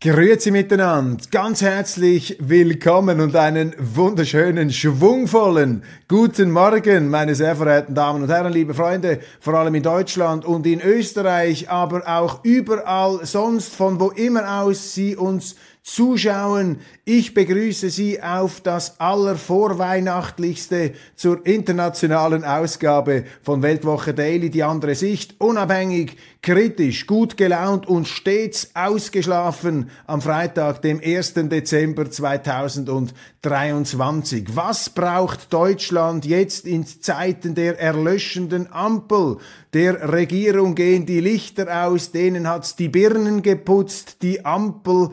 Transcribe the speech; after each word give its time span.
Grüezi 0.00 0.52
miteinander, 0.52 1.24
ganz 1.32 1.60
herzlich 1.60 2.36
willkommen 2.38 3.20
und 3.20 3.34
einen 3.34 3.74
wunderschönen, 3.80 4.70
schwungvollen 4.70 5.82
guten 6.06 6.52
Morgen, 6.52 7.08
meine 7.10 7.34
sehr 7.34 7.56
verehrten 7.56 7.96
Damen 7.96 8.22
und 8.22 8.28
Herren, 8.28 8.52
liebe 8.52 8.74
Freunde, 8.74 9.18
vor 9.40 9.54
allem 9.54 9.74
in 9.74 9.82
Deutschland 9.82 10.44
und 10.44 10.68
in 10.68 10.80
Österreich, 10.80 11.68
aber 11.68 12.06
auch 12.06 12.44
überall 12.44 13.26
sonst, 13.26 13.74
von 13.74 13.98
wo 13.98 14.10
immer 14.10 14.60
aus 14.60 14.94
Sie 14.94 15.16
uns 15.16 15.56
zuschauen. 15.88 16.78
Ich 17.04 17.34
begrüße 17.34 17.90
Sie 17.90 18.22
auf 18.22 18.60
das 18.60 19.00
allervorweihnachtlichste 19.00 20.92
zur 21.16 21.44
internationalen 21.46 22.44
Ausgabe 22.44 23.24
von 23.42 23.62
Weltwoche 23.62 24.12
Daily, 24.12 24.50
die 24.50 24.62
andere 24.62 24.94
Sicht, 24.94 25.36
unabhängig, 25.38 26.16
kritisch, 26.42 27.06
gut 27.06 27.36
gelaunt 27.36 27.88
und 27.88 28.06
stets 28.06 28.70
ausgeschlafen 28.74 29.90
am 30.06 30.20
Freitag, 30.20 30.82
dem 30.82 31.00
1. 31.02 31.34
Dezember 31.34 32.10
2023. 32.10 34.54
Was 34.54 34.90
braucht 34.90 35.52
Deutschland 35.52 36.26
jetzt 36.26 36.66
in 36.66 36.86
Zeiten 36.86 37.54
der 37.54 37.80
erlöschenden 37.80 38.72
Ampel? 38.72 39.38
Der 39.74 40.12
Regierung 40.12 40.74
gehen 40.74 41.04
die 41.04 41.20
Lichter 41.20 41.86
aus, 41.86 42.12
denen 42.12 42.48
hat's 42.48 42.76
die 42.76 42.88
Birnen 42.88 43.42
geputzt, 43.42 44.22
die 44.22 44.44
Ampel 44.44 45.10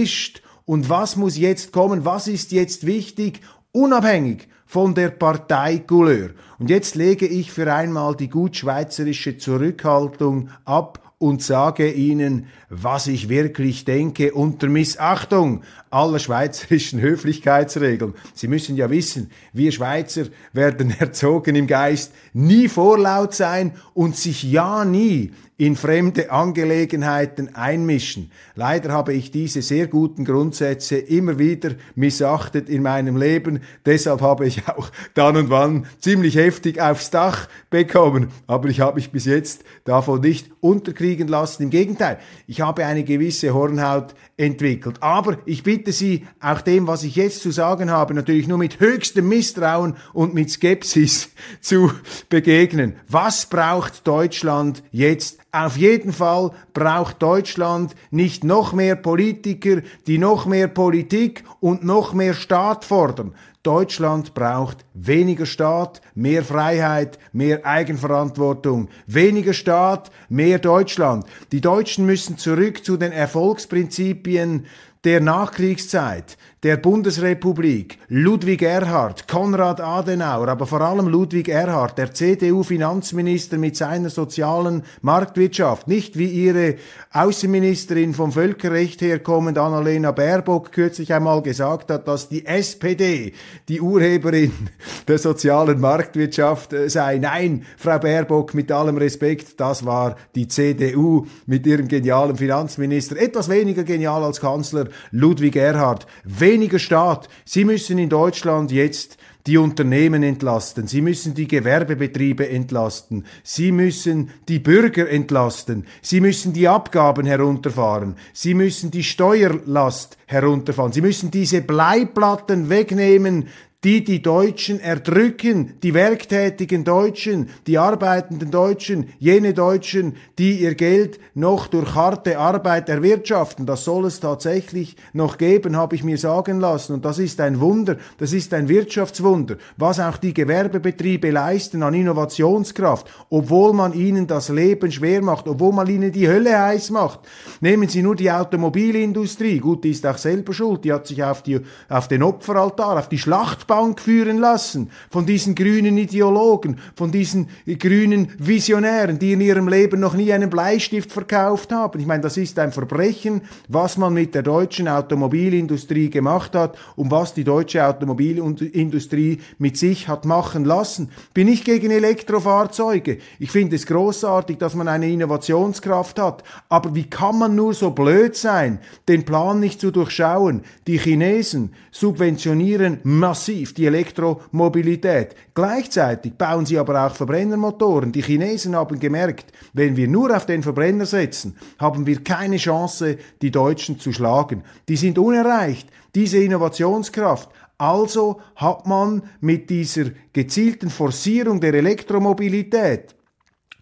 erlischt 0.00 0.42
und 0.64 0.88
was 0.88 1.16
muss 1.16 1.36
jetzt 1.36 1.72
kommen? 1.72 2.04
Was 2.04 2.26
ist 2.26 2.52
jetzt 2.52 2.86
wichtig? 2.86 3.40
Unabhängig 3.72 4.48
von 4.66 4.94
der 4.94 5.10
Parteicouleur. 5.10 6.30
Und 6.58 6.70
jetzt 6.70 6.94
lege 6.94 7.26
ich 7.26 7.52
für 7.52 7.72
einmal 7.72 8.16
die 8.16 8.28
gut 8.28 8.56
schweizerische 8.56 9.36
Zurückhaltung 9.36 10.50
ab 10.64 11.14
und 11.18 11.42
sage 11.42 11.90
Ihnen, 11.90 12.46
was 12.70 13.08
ich 13.08 13.28
wirklich 13.28 13.84
denke, 13.84 14.32
unter 14.32 14.68
Missachtung 14.68 15.62
aller 15.90 16.18
schweizerischen 16.18 17.00
Höflichkeitsregeln. 17.02 18.14
Sie 18.34 18.48
müssen 18.48 18.76
ja 18.76 18.90
wissen, 18.90 19.30
wir 19.52 19.72
Schweizer 19.72 20.24
werden 20.52 20.94
erzogen 20.98 21.56
im 21.56 21.66
Geist, 21.66 22.12
nie 22.32 22.68
vorlaut 22.68 23.34
sein 23.34 23.72
und 23.94 24.16
sich 24.16 24.42
ja 24.44 24.84
nie 24.84 25.32
in 25.60 25.76
fremde 25.76 26.30
Angelegenheiten 26.30 27.54
einmischen. 27.54 28.30
Leider 28.54 28.94
habe 28.94 29.12
ich 29.12 29.30
diese 29.30 29.60
sehr 29.60 29.88
guten 29.88 30.24
Grundsätze 30.24 30.96
immer 30.96 31.38
wieder 31.38 31.72
missachtet 31.94 32.70
in 32.70 32.80
meinem 32.80 33.18
Leben. 33.18 33.60
Deshalb 33.84 34.22
habe 34.22 34.46
ich 34.46 34.66
auch 34.68 34.90
dann 35.14 35.36
und 35.36 35.50
wann 35.50 35.84
ziemlich 35.98 36.36
heftig 36.36 36.80
aufs 36.80 37.10
Dach 37.10 37.46
bekommen. 37.68 38.28
Aber 38.46 38.70
ich 38.70 38.80
habe 38.80 38.96
mich 38.96 39.10
bis 39.10 39.26
jetzt 39.26 39.62
davon 39.84 40.22
nicht 40.22 40.50
unterkriegen 40.60 41.28
lassen. 41.28 41.64
Im 41.64 41.70
Gegenteil, 41.70 42.20
ich 42.46 42.62
habe 42.62 42.86
eine 42.86 43.04
gewisse 43.04 43.52
Hornhaut 43.52 44.14
entwickelt. 44.38 45.02
Aber 45.02 45.36
ich 45.44 45.62
bitte 45.62 45.79
Sie, 45.86 46.26
auch 46.40 46.60
dem, 46.60 46.86
was 46.86 47.02
ich 47.02 47.16
jetzt 47.16 47.42
zu 47.42 47.50
sagen 47.50 47.90
habe, 47.90 48.14
natürlich 48.14 48.48
nur 48.48 48.58
mit 48.58 48.80
höchstem 48.80 49.28
Misstrauen 49.28 49.96
und 50.12 50.34
mit 50.34 50.50
Skepsis 50.50 51.30
zu 51.60 51.92
begegnen. 52.28 52.96
Was 53.08 53.46
braucht 53.46 54.06
Deutschland 54.06 54.82
jetzt 54.92 55.40
auf 55.52 55.76
jeden 55.76 56.12
Fall 56.12 56.52
braucht 56.74 57.20
Deutschland 57.20 57.96
nicht 58.12 58.44
noch 58.44 58.72
mehr 58.72 58.94
Politiker, 58.94 59.82
die 60.06 60.18
noch 60.18 60.46
mehr 60.46 60.68
Politik 60.68 61.42
und 61.58 61.84
noch 61.84 62.12
mehr 62.14 62.34
Staat 62.34 62.84
fordern. 62.84 63.34
Deutschland 63.62 64.32
braucht 64.32 64.86
weniger 64.94 65.44
Staat, 65.44 66.00
mehr 66.14 66.44
Freiheit, 66.44 67.18
mehr 67.32 67.66
Eigenverantwortung. 67.66 68.88
Weniger 69.06 69.52
Staat, 69.52 70.10
mehr 70.30 70.58
Deutschland. 70.58 71.26
Die 71.52 71.60
Deutschen 71.60 72.06
müssen 72.06 72.38
zurück 72.38 72.84
zu 72.84 72.96
den 72.96 73.12
Erfolgsprinzipien 73.12 74.64
der 75.04 75.20
Nachkriegszeit 75.20 76.36
der 76.62 76.76
Bundesrepublik, 76.76 77.96
Ludwig 78.08 78.60
Erhard, 78.60 79.26
Konrad 79.26 79.80
Adenauer, 79.80 80.48
aber 80.48 80.66
vor 80.66 80.82
allem 80.82 81.08
Ludwig 81.08 81.48
Erhard, 81.48 81.96
der 81.96 82.12
CDU-Finanzminister 82.12 83.56
mit 83.56 83.76
seiner 83.76 84.10
sozialen 84.10 84.82
Marktwirtschaft, 85.00 85.88
nicht 85.88 86.18
wie 86.18 86.26
ihre 86.26 86.74
Außenministerin 87.12 88.12
vom 88.12 88.32
Völkerrecht 88.32 89.00
herkommend 89.00 89.56
Annalena 89.56 90.12
Baerbock 90.12 90.70
kürzlich 90.70 91.14
einmal 91.14 91.40
gesagt 91.40 91.90
hat, 91.90 92.06
dass 92.06 92.28
die 92.28 92.44
SPD 92.44 93.32
die 93.70 93.80
Urheberin 93.80 94.52
der 95.08 95.16
sozialen 95.16 95.80
Marktwirtschaft 95.80 96.74
äh, 96.74 96.90
sei. 96.90 97.16
Nein, 97.16 97.64
Frau 97.78 97.98
Baerbock, 97.98 98.52
mit 98.52 98.70
allem 98.70 98.98
Respekt, 98.98 99.58
das 99.60 99.86
war 99.86 100.16
die 100.34 100.46
CDU 100.46 101.26
mit 101.46 101.66
ihrem 101.66 101.88
genialen 101.88 102.36
Finanzminister, 102.36 103.16
etwas 103.16 103.48
weniger 103.48 103.84
genial 103.84 104.22
als 104.22 104.42
Kanzler 104.42 104.88
Ludwig 105.10 105.56
Erhard 105.56 106.06
weniger 106.50 106.78
Staat. 106.78 107.28
Sie 107.44 107.64
müssen 107.64 107.98
in 107.98 108.08
Deutschland 108.08 108.72
jetzt 108.72 109.18
die 109.46 109.56
Unternehmen 109.56 110.22
entlasten, 110.22 110.86
sie 110.86 111.00
müssen 111.00 111.34
die 111.34 111.48
Gewerbebetriebe 111.48 112.48
entlasten, 112.48 113.24
sie 113.42 113.72
müssen 113.72 114.30
die 114.48 114.58
Bürger 114.58 115.08
entlasten, 115.08 115.86
sie 116.02 116.20
müssen 116.20 116.52
die 116.52 116.68
Abgaben 116.68 117.26
herunterfahren, 117.26 118.16
sie 118.34 118.52
müssen 118.52 118.90
die 118.90 119.02
Steuerlast 119.02 120.18
herunterfahren, 120.26 120.92
sie 120.92 121.00
müssen 121.00 121.30
diese 121.30 121.62
Bleiplatten 121.62 122.68
wegnehmen, 122.68 123.48
die 123.82 124.04
die 124.04 124.20
Deutschen 124.20 124.78
erdrücken, 124.78 125.74
die 125.82 125.94
werktätigen 125.94 126.84
Deutschen, 126.84 127.48
die 127.66 127.78
arbeitenden 127.78 128.50
Deutschen, 128.50 129.06
jene 129.18 129.54
Deutschen, 129.54 130.16
die 130.38 130.60
ihr 130.60 130.74
Geld 130.74 131.18
noch 131.34 131.66
durch 131.66 131.94
harte 131.94 132.38
Arbeit 132.38 132.90
erwirtschaften. 132.90 133.64
Das 133.64 133.84
soll 133.84 134.04
es 134.04 134.20
tatsächlich 134.20 134.96
noch 135.14 135.38
geben, 135.38 135.76
habe 135.76 135.94
ich 135.94 136.04
mir 136.04 136.18
sagen 136.18 136.60
lassen. 136.60 136.92
Und 136.92 137.06
das 137.06 137.18
ist 137.18 137.40
ein 137.40 137.58
Wunder, 137.58 137.96
das 138.18 138.34
ist 138.34 138.52
ein 138.52 138.68
Wirtschaftswunder, 138.68 139.56
was 139.78 139.98
auch 139.98 140.18
die 140.18 140.34
Gewerbebetriebe 140.34 141.30
leisten 141.30 141.82
an 141.82 141.94
Innovationskraft, 141.94 143.10
obwohl 143.30 143.72
man 143.72 143.94
ihnen 143.94 144.26
das 144.26 144.50
Leben 144.50 144.92
schwer 144.92 145.22
macht, 145.22 145.48
obwohl 145.48 145.72
man 145.72 145.88
ihnen 145.88 146.12
die 146.12 146.28
Hölle 146.28 146.58
heiß 146.58 146.90
macht. 146.90 147.20
Nehmen 147.62 147.88
Sie 147.88 148.02
nur 148.02 148.16
die 148.16 148.30
Automobilindustrie, 148.30 149.58
gut, 149.58 149.84
die 149.84 149.92
ist 149.92 150.06
auch 150.06 150.18
selber 150.18 150.52
schuld, 150.52 150.84
die 150.84 150.92
hat 150.92 151.06
sich 151.06 151.24
auf, 151.24 151.42
die, 151.42 151.60
auf 151.88 152.08
den 152.08 152.22
Opferaltar, 152.22 152.98
auf 152.98 153.08
die 153.08 153.18
Schlacht 153.18 153.69
Bank 153.70 154.00
führen 154.00 154.38
lassen 154.38 154.90
von 155.10 155.26
diesen 155.26 155.54
grünen 155.54 155.96
Ideologen, 155.96 156.78
von 156.96 157.12
diesen 157.12 157.46
grünen 157.78 158.32
Visionären, 158.36 159.20
die 159.20 159.32
in 159.32 159.40
ihrem 159.40 159.68
Leben 159.68 160.00
noch 160.00 160.14
nie 160.14 160.32
einen 160.32 160.50
Bleistift 160.50 161.12
verkauft 161.12 161.70
haben. 161.70 162.00
Ich 162.00 162.06
meine, 162.06 162.20
das 162.20 162.36
ist 162.36 162.58
ein 162.58 162.72
Verbrechen, 162.72 163.42
was 163.68 163.96
man 163.96 164.12
mit 164.12 164.34
der 164.34 164.42
deutschen 164.42 164.88
Automobilindustrie 164.88 166.10
gemacht 166.10 166.56
hat 166.56 166.76
und 166.96 167.12
was 167.12 167.32
die 167.32 167.44
deutsche 167.44 167.86
Automobilindustrie 167.86 169.38
mit 169.58 169.76
sich 169.76 170.08
hat 170.08 170.24
machen 170.24 170.64
lassen. 170.64 171.10
Bin 171.32 171.46
ich 171.46 171.62
gegen 171.62 171.92
Elektrofahrzeuge. 171.92 173.18
Ich 173.38 173.52
finde 173.52 173.76
es 173.76 173.86
großartig, 173.86 174.58
dass 174.58 174.74
man 174.74 174.88
eine 174.88 175.08
Innovationskraft 175.08 176.18
hat. 176.18 176.42
Aber 176.68 176.96
wie 176.96 177.08
kann 177.08 177.38
man 177.38 177.54
nur 177.54 177.72
so 177.72 177.92
blöd 177.92 178.34
sein, 178.34 178.80
den 179.06 179.24
Plan 179.24 179.60
nicht 179.60 179.80
zu 179.80 179.92
durchschauen? 179.92 180.62
Die 180.88 180.98
Chinesen 180.98 181.72
subventionieren 181.92 182.98
massiv 183.04 183.59
massiv 183.60 183.74
die 183.74 183.86
Elektromobilität. 183.86 185.34
Gleichzeitig 185.54 186.34
bauen 186.34 186.66
sie 186.66 186.78
aber 186.78 187.06
auch 187.06 187.14
Verbrennermotoren. 187.14 188.12
Die 188.12 188.22
Chinesen 188.22 188.74
haben 188.74 188.98
gemerkt, 188.98 189.52
wenn 189.74 189.96
wir 189.96 190.08
nur 190.08 190.34
auf 190.34 190.46
den 190.46 190.62
Verbrenner 190.62 191.06
setzen, 191.06 191.56
haben 191.78 192.06
wir 192.06 192.24
keine 192.24 192.56
Chance, 192.56 193.18
die 193.42 193.50
Deutschen 193.50 193.98
zu 193.98 194.12
schlagen. 194.12 194.62
Die 194.88 194.96
sind 194.96 195.18
unerreicht. 195.18 195.88
Diese 196.14 196.38
Innovationskraft. 196.38 197.50
Also 197.78 198.40
hat 198.56 198.86
man 198.86 199.22
mit 199.40 199.70
dieser 199.70 200.10
gezielten 200.32 200.90
Forcierung 200.90 201.60
der 201.60 201.74
Elektromobilität 201.74 203.14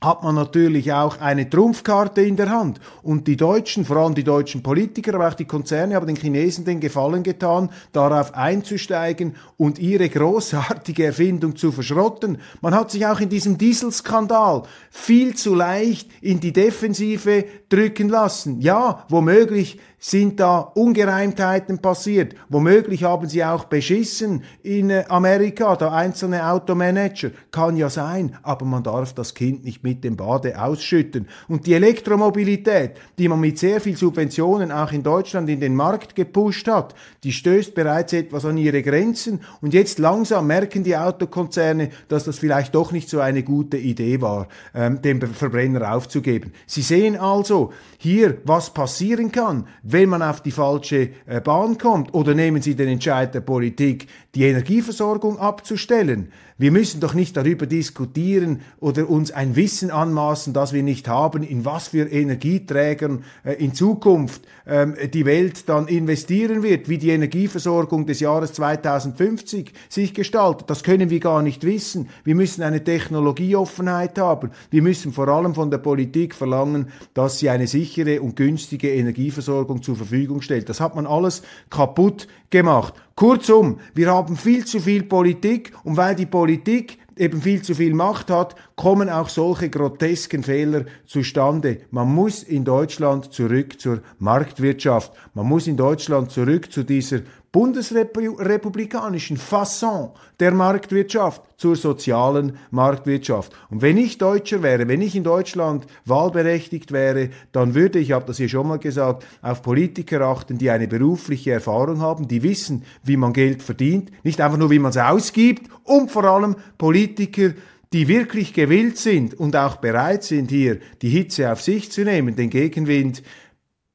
hat 0.01 0.23
man 0.23 0.35
natürlich 0.35 0.93
auch 0.93 1.21
eine 1.21 1.49
Trumpfkarte 1.51 2.23
in 2.23 2.37
der 2.37 2.51
Hand. 2.51 2.81
Und 3.03 3.27
die 3.27 3.37
Deutschen, 3.37 3.85
vor 3.85 3.97
allem 3.97 4.15
die 4.15 4.25
deutschen 4.25 4.63
Politiker, 4.63 5.15
aber 5.15 5.29
auch 5.29 5.35
die 5.35 5.45
Konzerne 5.45 5.95
haben 5.95 6.07
den 6.07 6.17
Chinesen 6.17 6.65
den 6.65 6.81
Gefallen 6.81 7.23
getan, 7.23 7.71
darauf 7.93 8.35
einzusteigen 8.35 9.35
und 9.57 9.79
ihre 9.79 10.09
großartige 10.09 11.07
Erfindung 11.07 11.57
zu 11.57 11.73
verschrotten. 11.73 12.39
Man 12.61 12.75
hat 12.75 12.91
sich 12.91 13.07
auch 13.07 13.21
in 13.21 13.29
diesem 13.29 13.59
Dieselskandal 13.59 14.63
viel 14.91 15.35
zu 15.35 15.55
leicht 15.55 16.11
in 16.21 16.41
die 16.41 16.53
Defensive 16.53 17.45
drücken 17.69 18.09
lassen. 18.09 18.61
Ja, 18.61 19.05
womöglich 19.09 19.81
sind 19.99 20.39
da 20.39 20.61
Ungereimtheiten 20.61 21.79
passiert. 21.79 22.35
Womöglich 22.49 23.05
haben 23.05 23.29
sie 23.29 23.45
auch 23.45 23.65
beschissen 23.65 24.45
in 24.63 24.91
äh, 24.91 25.05
Amerika, 25.09 25.75
da 25.77 25.93
einzelne 25.93 26.49
Automanager. 26.49 27.31
Kann 27.51 27.77
ja 27.77 27.91
sein, 27.91 28.37
aber 28.43 28.65
man 28.65 28.83
darf 28.83 29.13
das 29.15 29.35
Kind 29.35 29.65
nicht 29.65 29.83
mit 29.83 30.05
dem 30.05 30.17
Bade 30.17 30.61
ausschütten. 30.63 31.27
Und 31.49 31.67
die 31.67 31.75
Elektromobilität, 31.75 32.93
die 33.19 33.29
man 33.29 33.41
mit 33.41 33.59
sehr 33.59 33.81
viel 33.81 33.97
Subventionen 33.97 34.71
auch 34.71 34.93
in 34.93 35.03
Deutschland 35.03 35.49
in 35.49 35.61
den 35.61 35.75
Markt 35.75 36.15
gepusht 36.15 36.69
hat, 36.69 36.95
die 37.25 37.33
stößt 37.33 37.75
bereits 37.75 38.13
etwas 38.13 38.45
an 38.45 38.57
ihre 38.57 38.83
Grenzen. 38.83 39.41
Und 39.61 39.75
jetzt 39.75 39.99
langsam 39.99 40.47
merken 40.47 40.85
die 40.85 40.97
Autokonzerne, 40.97 41.91
dass 42.09 42.25
das 42.25 42.39
vielleicht 42.39 42.75
doch 42.75 42.93
nicht 42.93 43.09
so 43.09 43.21
eine 43.21 43.43
gute 43.43 43.77
Idee 43.77 44.21
war, 44.21 44.49
ähm, 44.75 45.03
den 45.03 45.21
Verbrenner 45.21 45.95
aufzugeben. 45.95 46.53
Sie 46.67 46.83
sehen 46.83 47.17
also 47.17 47.73
hier, 47.99 48.39
was 48.45 48.73
passieren 48.73 49.33
kann, 49.33 49.67
wenn 49.91 50.09
man 50.09 50.23
auf 50.23 50.43
die 50.43 50.51
falsche 50.51 51.11
äh, 51.27 51.41
Bahn 51.41 51.79
kommt? 51.79 52.13
Oder 52.15 52.35
nehmen 52.35 52.61
Sie 52.61 52.75
den 52.75 52.89
Entscheid 52.89 53.35
der 53.35 53.41
Politik, 53.41 54.07
die 54.39 54.45
Energieversorgung 54.45 55.39
abzustellen? 55.39 56.31
Wir 56.61 56.73
müssen 56.73 57.01
doch 57.01 57.15
nicht 57.15 57.37
darüber 57.37 57.67
diskutieren 57.67 58.63
oder 58.81 59.09
uns 59.09 59.31
ein 59.31 59.55
Wissen 59.55 59.93
anmaßen, 59.93 60.53
das 60.53 60.73
wir 60.73 60.83
nicht 60.83 61.07
haben, 61.07 61.45
in 61.45 61.65
was 61.65 61.89
für 61.89 62.11
Energieträgern 62.11 63.23
äh, 63.45 63.53
in 63.55 63.75
Zukunft 63.75 64.43
ähm, 64.67 64.97
die 65.13 65.25
Welt 65.25 65.69
dann 65.69 65.87
investieren 65.87 66.65
wird, 66.65 66.89
wie 66.89 66.99
die 66.99 67.11
Energieversorgung 67.11 68.07
des 68.07 68.19
Jahres 68.19 68.53
2050 68.55 69.73
sich 69.89 70.15
gestaltet. 70.15 70.69
Das 70.69 70.83
können 70.83 71.11
wir 71.11 71.21
gar 71.21 71.43
nicht 71.43 71.63
wissen. 71.63 72.09
Wir 72.25 72.35
müssen 72.35 72.63
eine 72.63 72.83
Technologieoffenheit 72.83 74.19
haben. 74.19 74.51
Wir 74.71 74.83
müssen 74.83 75.13
vor 75.13 75.29
allem 75.29 75.55
von 75.55 75.71
der 75.71 75.79
Politik 75.79 76.35
verlangen, 76.35 76.89
dass 77.15 77.39
sie 77.39 77.51
eine 77.51 77.69
sichere 77.69 78.21
und 78.21 78.35
günstige 78.35 78.93
Energieversorgung 78.93 79.83
zur 79.83 79.95
Verfügung 79.95 80.43
stellt. 80.43 80.69
Das 80.69 80.81
hat 80.81 80.97
man 80.97 81.07
alles 81.07 81.43
kaputt 81.71 82.27
gemacht. 82.51 82.95
Kurzum, 83.19 83.81
wir 83.97 84.13
haben 84.13 84.37
viel 84.37 84.65
zu 84.65 84.79
viel 84.79 85.03
Politik 85.03 85.73
und 85.83 85.97
weil 85.97 86.15
die 86.15 86.25
Politik 86.25 86.99
eben 87.17 87.43
viel 87.43 87.61
zu 87.63 87.75
viel 87.75 87.93
Macht 87.93 88.31
hat, 88.31 88.55
kommen 88.77 89.11
auch 89.11 89.29
solche 89.29 89.71
grotesken 89.71 90.45
Fehler 90.45 90.85
zustande. 91.05 91.81
Man 91.91 92.15
muss 92.15 92.45
in 92.45 92.65
Deutschland 92.65 93.33
zurück 93.33 93.81
zur 93.81 94.03
Marktwirtschaft. 94.21 95.11
Man 95.35 95.47
muss 95.47 95.67
in 95.67 95.77
Deutschland 95.77 96.31
zurück 96.31 96.71
zu 96.71 96.85
dieser 96.85 97.23
bundesrepublikanischen 97.53 99.37
Fasson 99.37 100.11
der 100.41 100.53
Marktwirtschaft 100.53 101.43
zur 101.57 101.77
sozialen 101.77 102.59
Marktwirtschaft. 102.71 103.53
Und 103.71 103.81
wenn 103.83 103.97
ich 103.97 104.19
Deutscher 104.19 104.63
wäre, 104.63 104.87
wenn 104.87 105.01
ich 105.01 105.17
in 105.17 105.25
Deutschland 105.25 105.87
wahlberechtigt 106.05 106.93
wäre, 106.93 107.31
dann 107.53 107.75
würde 107.75 107.99
ich, 107.99 108.09
ich 108.09 108.13
habe 108.13 108.27
das 108.27 108.39
hier 108.39 108.49
schon 108.49 108.69
mal 108.69 108.79
gesagt, 108.79 109.27
auf 109.43 109.63
Politiker 109.63 110.23
achten, 110.23 110.57
die 110.57 110.71
eine 110.71 110.89
berufliche 110.89 111.53
Erfahrung 111.53 112.01
haben, 112.01 112.27
die 112.27 112.43
wissen, 112.43 112.85
wie 113.03 113.19
man 113.19 113.35
Geld 113.35 113.63
verdient, 113.63 114.11
nicht 114.25 114.41
einfach 114.41 114.57
nur, 114.57 114.71
wie 114.71 114.79
man 114.79 114.91
es 114.91 114.97
ausgibt, 114.97 115.71
und 115.85 116.11
vor 116.11 116.25
allem 116.25 116.57
Politiker, 116.79 117.53
die 117.93 118.09
wirklich 118.09 118.55
gewillt 118.55 118.97
sind 118.97 119.35
und 119.35 119.57
auch 119.57 119.77
bereit 119.77 120.25
sind, 120.25 120.51
hier 120.51 120.79
die 121.03 121.11
Hitze 121.11 121.53
auf 121.53 121.61
sich 121.61 121.93
zu 121.93 122.03
nehmen, 122.03 122.35
den 122.35 122.51
Gegenwind, 122.51 123.23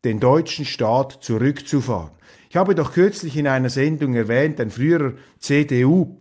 den 0.03 0.19
deutschen 0.19 0.65
Staat 0.65 1.19
zurückzufahren. 1.21 2.11
Ich 2.49 2.55
habe 2.55 2.75
doch 2.75 2.93
kürzlich 2.93 3.37
in 3.37 3.47
einer 3.47 3.69
Sendung 3.69 4.13
erwähnt, 4.13 4.59
ein 4.59 4.69
früherer 4.69 5.13
CDU 5.39 6.17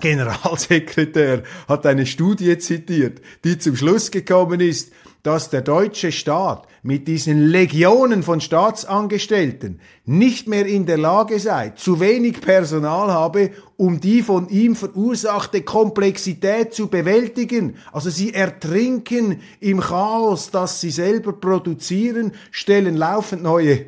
Generalsekretär 0.00 1.44
hat 1.68 1.86
eine 1.86 2.04
Studie 2.04 2.58
zitiert, 2.58 3.20
die 3.44 3.58
zum 3.58 3.76
Schluss 3.76 4.10
gekommen 4.10 4.60
ist, 4.60 4.92
dass 5.24 5.48
der 5.48 5.62
deutsche 5.62 6.12
Staat 6.12 6.68
mit 6.82 7.08
diesen 7.08 7.46
Legionen 7.46 8.22
von 8.22 8.42
Staatsangestellten 8.42 9.80
nicht 10.04 10.48
mehr 10.48 10.66
in 10.66 10.84
der 10.84 10.98
Lage 10.98 11.40
sei, 11.40 11.70
zu 11.70 11.98
wenig 11.98 12.42
Personal 12.42 13.10
habe, 13.10 13.50
um 13.78 14.00
die 14.00 14.20
von 14.20 14.50
ihm 14.50 14.76
verursachte 14.76 15.62
Komplexität 15.62 16.74
zu 16.74 16.88
bewältigen. 16.88 17.76
Also 17.90 18.10
sie 18.10 18.34
ertrinken 18.34 19.40
im 19.60 19.80
Chaos, 19.80 20.50
das 20.50 20.82
sie 20.82 20.90
selber 20.90 21.32
produzieren, 21.32 22.32
stellen 22.50 22.94
laufend 22.94 23.42
neue 23.42 23.86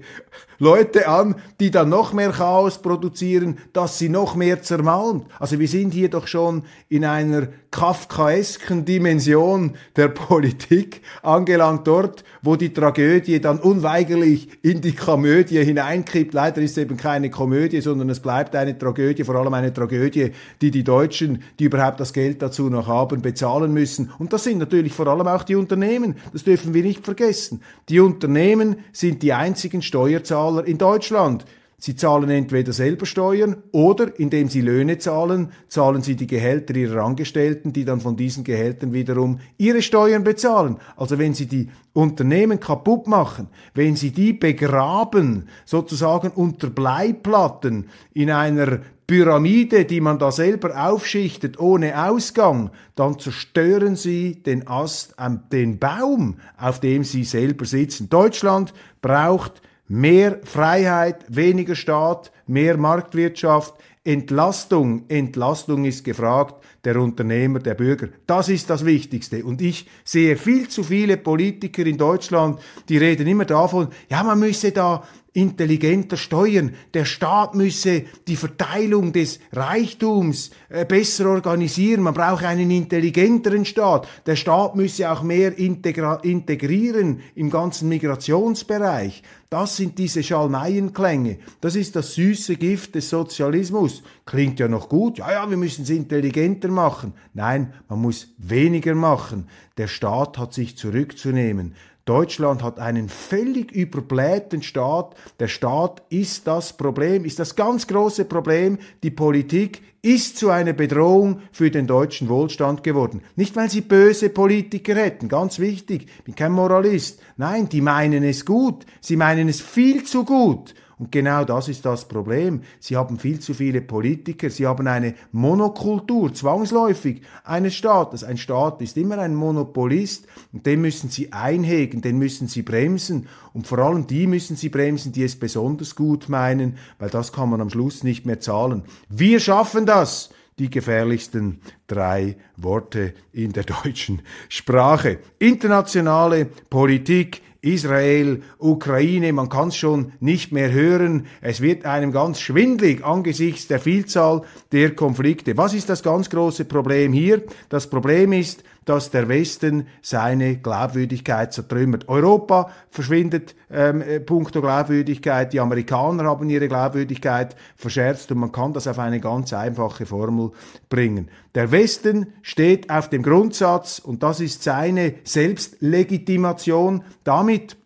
Leute 0.58 1.06
an, 1.06 1.34
die 1.60 1.70
dann 1.70 1.90
noch 1.90 2.14
mehr 2.14 2.30
Chaos 2.30 2.80
produzieren, 2.80 3.58
dass 3.74 3.98
sie 3.98 4.08
noch 4.08 4.36
mehr 4.36 4.62
zermalmt. 4.62 5.26
Also 5.38 5.58
wir 5.58 5.68
sind 5.68 5.92
hier 5.92 6.08
doch 6.08 6.26
schon 6.26 6.62
in 6.88 7.04
einer 7.04 7.48
kafkaesken 7.76 8.86
Dimension 8.86 9.74
der 9.96 10.08
Politik 10.08 11.02
angelangt 11.22 11.86
dort, 11.86 12.24
wo 12.40 12.56
die 12.56 12.72
Tragödie 12.72 13.38
dann 13.38 13.58
unweigerlich 13.58 14.48
in 14.62 14.80
die 14.80 14.94
Komödie 14.94 15.62
hineinkippt. 15.62 16.32
Leider 16.32 16.62
ist 16.62 16.70
es 16.70 16.78
eben 16.78 16.96
keine 16.96 17.28
Komödie, 17.28 17.82
sondern 17.82 18.08
es 18.08 18.20
bleibt 18.20 18.56
eine 18.56 18.78
Tragödie, 18.78 19.24
vor 19.24 19.34
allem 19.34 19.52
eine 19.52 19.74
Tragödie, 19.74 20.32
die 20.62 20.70
die 20.70 20.84
Deutschen, 20.84 21.42
die 21.58 21.64
überhaupt 21.64 22.00
das 22.00 22.14
Geld 22.14 22.40
dazu 22.40 22.70
noch 22.70 22.86
haben, 22.86 23.20
bezahlen 23.20 23.74
müssen. 23.74 24.10
Und 24.18 24.32
das 24.32 24.44
sind 24.44 24.56
natürlich 24.56 24.94
vor 24.94 25.08
allem 25.08 25.28
auch 25.28 25.42
die 25.42 25.56
Unternehmen. 25.56 26.16
Das 26.32 26.44
dürfen 26.44 26.72
wir 26.72 26.82
nicht 26.82 27.04
vergessen. 27.04 27.60
Die 27.90 28.00
Unternehmen 28.00 28.76
sind 28.92 29.22
die 29.22 29.34
einzigen 29.34 29.82
Steuerzahler 29.82 30.66
in 30.66 30.78
Deutschland. 30.78 31.44
Sie 31.78 31.94
zahlen 31.94 32.30
entweder 32.30 32.72
selber 32.72 33.04
Steuern 33.04 33.62
oder 33.70 34.18
indem 34.18 34.48
sie 34.48 34.62
Löhne 34.62 34.96
zahlen, 34.96 35.52
zahlen 35.68 36.00
sie 36.00 36.16
die 36.16 36.26
Gehälter 36.26 36.74
ihrer 36.74 37.04
Angestellten, 37.04 37.74
die 37.74 37.84
dann 37.84 38.00
von 38.00 38.16
diesen 38.16 38.44
Gehältern 38.44 38.94
wiederum 38.94 39.40
ihre 39.58 39.82
Steuern 39.82 40.24
bezahlen. 40.24 40.78
Also 40.96 41.18
wenn 41.18 41.34
sie 41.34 41.46
die 41.46 41.68
Unternehmen 41.92 42.60
kaputt 42.60 43.06
machen, 43.06 43.48
wenn 43.74 43.94
sie 43.94 44.10
die 44.10 44.32
begraben, 44.32 45.48
sozusagen 45.66 46.30
unter 46.30 46.70
Bleiplatten 46.70 47.88
in 48.14 48.30
einer 48.30 48.80
Pyramide, 49.06 49.84
die 49.84 50.00
man 50.00 50.18
da 50.18 50.32
selber 50.32 50.88
aufschichtet, 50.88 51.60
ohne 51.60 52.08
Ausgang, 52.08 52.70
dann 52.94 53.18
zerstören 53.18 53.96
sie 53.96 54.42
den 54.42 54.66
Ast, 54.66 55.14
den 55.52 55.78
Baum, 55.78 56.36
auf 56.58 56.80
dem 56.80 57.04
sie 57.04 57.24
selber 57.24 57.66
sitzen. 57.66 58.08
Deutschland 58.08 58.72
braucht 59.02 59.62
Mehr 59.88 60.40
Freiheit, 60.44 61.24
weniger 61.28 61.74
Staat, 61.74 62.32
mehr 62.46 62.76
Marktwirtschaft, 62.76 63.74
Entlastung, 64.06 65.04
Entlastung 65.08 65.84
ist 65.84 66.04
gefragt, 66.04 66.64
der 66.84 67.00
Unternehmer, 67.00 67.58
der 67.58 67.74
Bürger. 67.74 68.08
Das 68.26 68.48
ist 68.48 68.70
das 68.70 68.84
Wichtigste. 68.84 69.44
Und 69.44 69.60
ich 69.60 69.88
sehe 70.04 70.36
viel 70.36 70.68
zu 70.68 70.84
viele 70.84 71.16
Politiker 71.16 71.84
in 71.84 71.98
Deutschland, 71.98 72.60
die 72.88 72.98
reden 72.98 73.26
immer 73.26 73.44
davon, 73.44 73.88
ja, 74.08 74.22
man 74.22 74.38
müsse 74.38 74.70
da 74.70 75.02
intelligenter 75.36 76.16
steuern. 76.16 76.74
Der 76.94 77.04
Staat 77.04 77.54
müsse 77.54 78.04
die 78.26 78.36
Verteilung 78.36 79.12
des 79.12 79.38
Reichtums 79.52 80.50
äh, 80.70 80.86
besser 80.86 81.28
organisieren. 81.28 82.02
Man 82.02 82.14
braucht 82.14 82.44
einen 82.44 82.70
intelligenteren 82.70 83.66
Staat. 83.66 84.08
Der 84.24 84.36
Staat 84.36 84.76
müsse 84.76 85.10
auch 85.10 85.22
mehr 85.22 85.58
integrieren 85.58 87.20
im 87.34 87.50
ganzen 87.50 87.90
Migrationsbereich. 87.90 89.22
Das 89.50 89.76
sind 89.76 89.98
diese 89.98 90.22
Schalmeienklänge. 90.22 91.38
Das 91.60 91.76
ist 91.76 91.94
das 91.96 92.14
süße 92.14 92.56
Gift 92.56 92.94
des 92.94 93.10
Sozialismus. 93.10 94.02
Klingt 94.24 94.58
ja 94.58 94.68
noch 94.68 94.88
gut. 94.88 95.18
Ja, 95.18 95.30
ja, 95.30 95.50
wir 95.50 95.58
müssen 95.58 95.82
es 95.82 95.90
intelligenter 95.90 96.68
machen. 96.68 97.12
Nein, 97.34 97.74
man 97.88 98.00
muss 98.00 98.34
weniger 98.38 98.94
machen. 98.94 99.48
Der 99.76 99.86
Staat 99.86 100.38
hat 100.38 100.54
sich 100.54 100.78
zurückzunehmen. 100.78 101.74
Deutschland 102.06 102.62
hat 102.62 102.78
einen 102.78 103.08
völlig 103.08 103.72
überblähten 103.72 104.62
Staat. 104.62 105.16
Der 105.40 105.48
Staat 105.48 106.04
ist 106.08 106.46
das 106.46 106.76
Problem, 106.76 107.24
ist 107.24 107.40
das 107.40 107.56
ganz 107.56 107.88
große 107.88 108.26
Problem. 108.26 108.78
Die 109.02 109.10
Politik 109.10 109.82
ist 110.02 110.36
zu 110.36 110.50
einer 110.50 110.72
Bedrohung 110.72 111.40
für 111.50 111.68
den 111.68 111.88
deutschen 111.88 112.28
Wohlstand 112.28 112.84
geworden. 112.84 113.22
Nicht, 113.34 113.56
weil 113.56 113.68
sie 113.68 113.80
böse 113.80 114.30
Politiker 114.30 114.94
hätten, 114.94 115.28
ganz 115.28 115.58
wichtig, 115.58 116.06
ich 116.18 116.24
bin 116.24 116.36
kein 116.36 116.52
Moralist. 116.52 117.20
Nein, 117.38 117.68
die 117.68 117.80
meinen 117.80 118.22
es 118.22 118.44
gut. 118.44 118.86
Sie 119.00 119.16
meinen 119.16 119.48
es 119.48 119.60
viel 119.60 120.04
zu 120.04 120.24
gut. 120.24 120.76
Und 120.98 121.12
genau 121.12 121.44
das 121.44 121.68
ist 121.68 121.84
das 121.84 122.08
Problem. 122.08 122.62
Sie 122.80 122.96
haben 122.96 123.18
viel 123.18 123.38
zu 123.38 123.52
viele 123.52 123.82
Politiker, 123.82 124.48
sie 124.48 124.66
haben 124.66 124.86
eine 124.86 125.14
Monokultur, 125.30 126.32
zwangsläufig 126.32 127.20
eines 127.44 127.74
Staates. 127.74 128.24
Ein 128.24 128.38
Staat 128.38 128.80
ist 128.80 128.96
immer 128.96 129.18
ein 129.18 129.34
Monopolist 129.34 130.26
und 130.54 130.64
den 130.64 130.80
müssen 130.80 131.10
sie 131.10 131.34
einhegen, 131.34 132.00
den 132.00 132.16
müssen 132.16 132.48
sie 132.48 132.62
bremsen 132.62 133.28
und 133.52 133.66
vor 133.66 133.78
allem 133.78 134.06
die 134.06 134.26
müssen 134.26 134.56
sie 134.56 134.70
bremsen, 134.70 135.12
die 135.12 135.24
es 135.24 135.38
besonders 135.38 135.96
gut 135.96 136.30
meinen, 136.30 136.78
weil 136.98 137.10
das 137.10 137.30
kann 137.30 137.50
man 137.50 137.60
am 137.60 137.68
Schluss 137.68 138.02
nicht 138.02 138.24
mehr 138.24 138.40
zahlen. 138.40 138.84
Wir 139.10 139.38
schaffen 139.38 139.84
das 139.84 140.30
die 140.58 140.70
gefährlichsten 140.70 141.60
drei 141.86 142.36
Worte 142.56 143.12
in 143.32 143.52
der 143.52 143.64
deutschen 143.84 144.22
Sprache. 144.48 145.18
Internationale 145.38 146.46
Politik 146.70 147.42
Israel, 147.66 148.42
Ukraine, 148.58 149.32
man 149.32 149.48
kann 149.48 149.68
es 149.68 149.76
schon 149.76 150.12
nicht 150.20 150.52
mehr 150.52 150.70
hören. 150.72 151.26
Es 151.40 151.60
wird 151.60 151.84
einem 151.84 152.12
ganz 152.12 152.40
schwindlig 152.40 153.04
angesichts 153.04 153.66
der 153.66 153.80
Vielzahl 153.80 154.42
der 154.72 154.94
Konflikte. 154.94 155.56
Was 155.56 155.74
ist 155.74 155.88
das 155.88 156.02
ganz 156.02 156.30
große 156.30 156.64
Problem 156.64 157.12
hier? 157.12 157.42
Das 157.68 157.90
Problem 157.90 158.32
ist, 158.32 158.62
dass 158.86 159.10
der 159.10 159.28
Westen 159.28 159.88
seine 160.00 160.56
Glaubwürdigkeit 160.56 161.52
zertrümmert. 161.52 162.08
Europa 162.08 162.70
verschwindet 162.88 163.54
ähm, 163.70 164.00
äh, 164.00 164.20
puncto 164.20 164.62
Glaubwürdigkeit, 164.62 165.52
die 165.52 165.60
Amerikaner 165.60 166.24
haben 166.24 166.48
ihre 166.48 166.68
Glaubwürdigkeit 166.68 167.56
verscherzt 167.76 168.32
und 168.32 168.38
man 168.38 168.52
kann 168.52 168.72
das 168.72 168.86
auf 168.86 168.98
eine 168.98 169.20
ganz 169.20 169.52
einfache 169.52 170.06
Formel 170.06 170.52
bringen. 170.88 171.28
Der 171.54 171.70
Westen 171.72 172.28
steht 172.42 172.88
auf 172.88 173.10
dem 173.10 173.22
Grundsatz, 173.22 173.98
und 173.98 174.22
das 174.22 174.40
ist 174.40 174.62
seine 174.62 175.14
Selbstlegitimation, 175.24 177.02
damit 177.24 177.76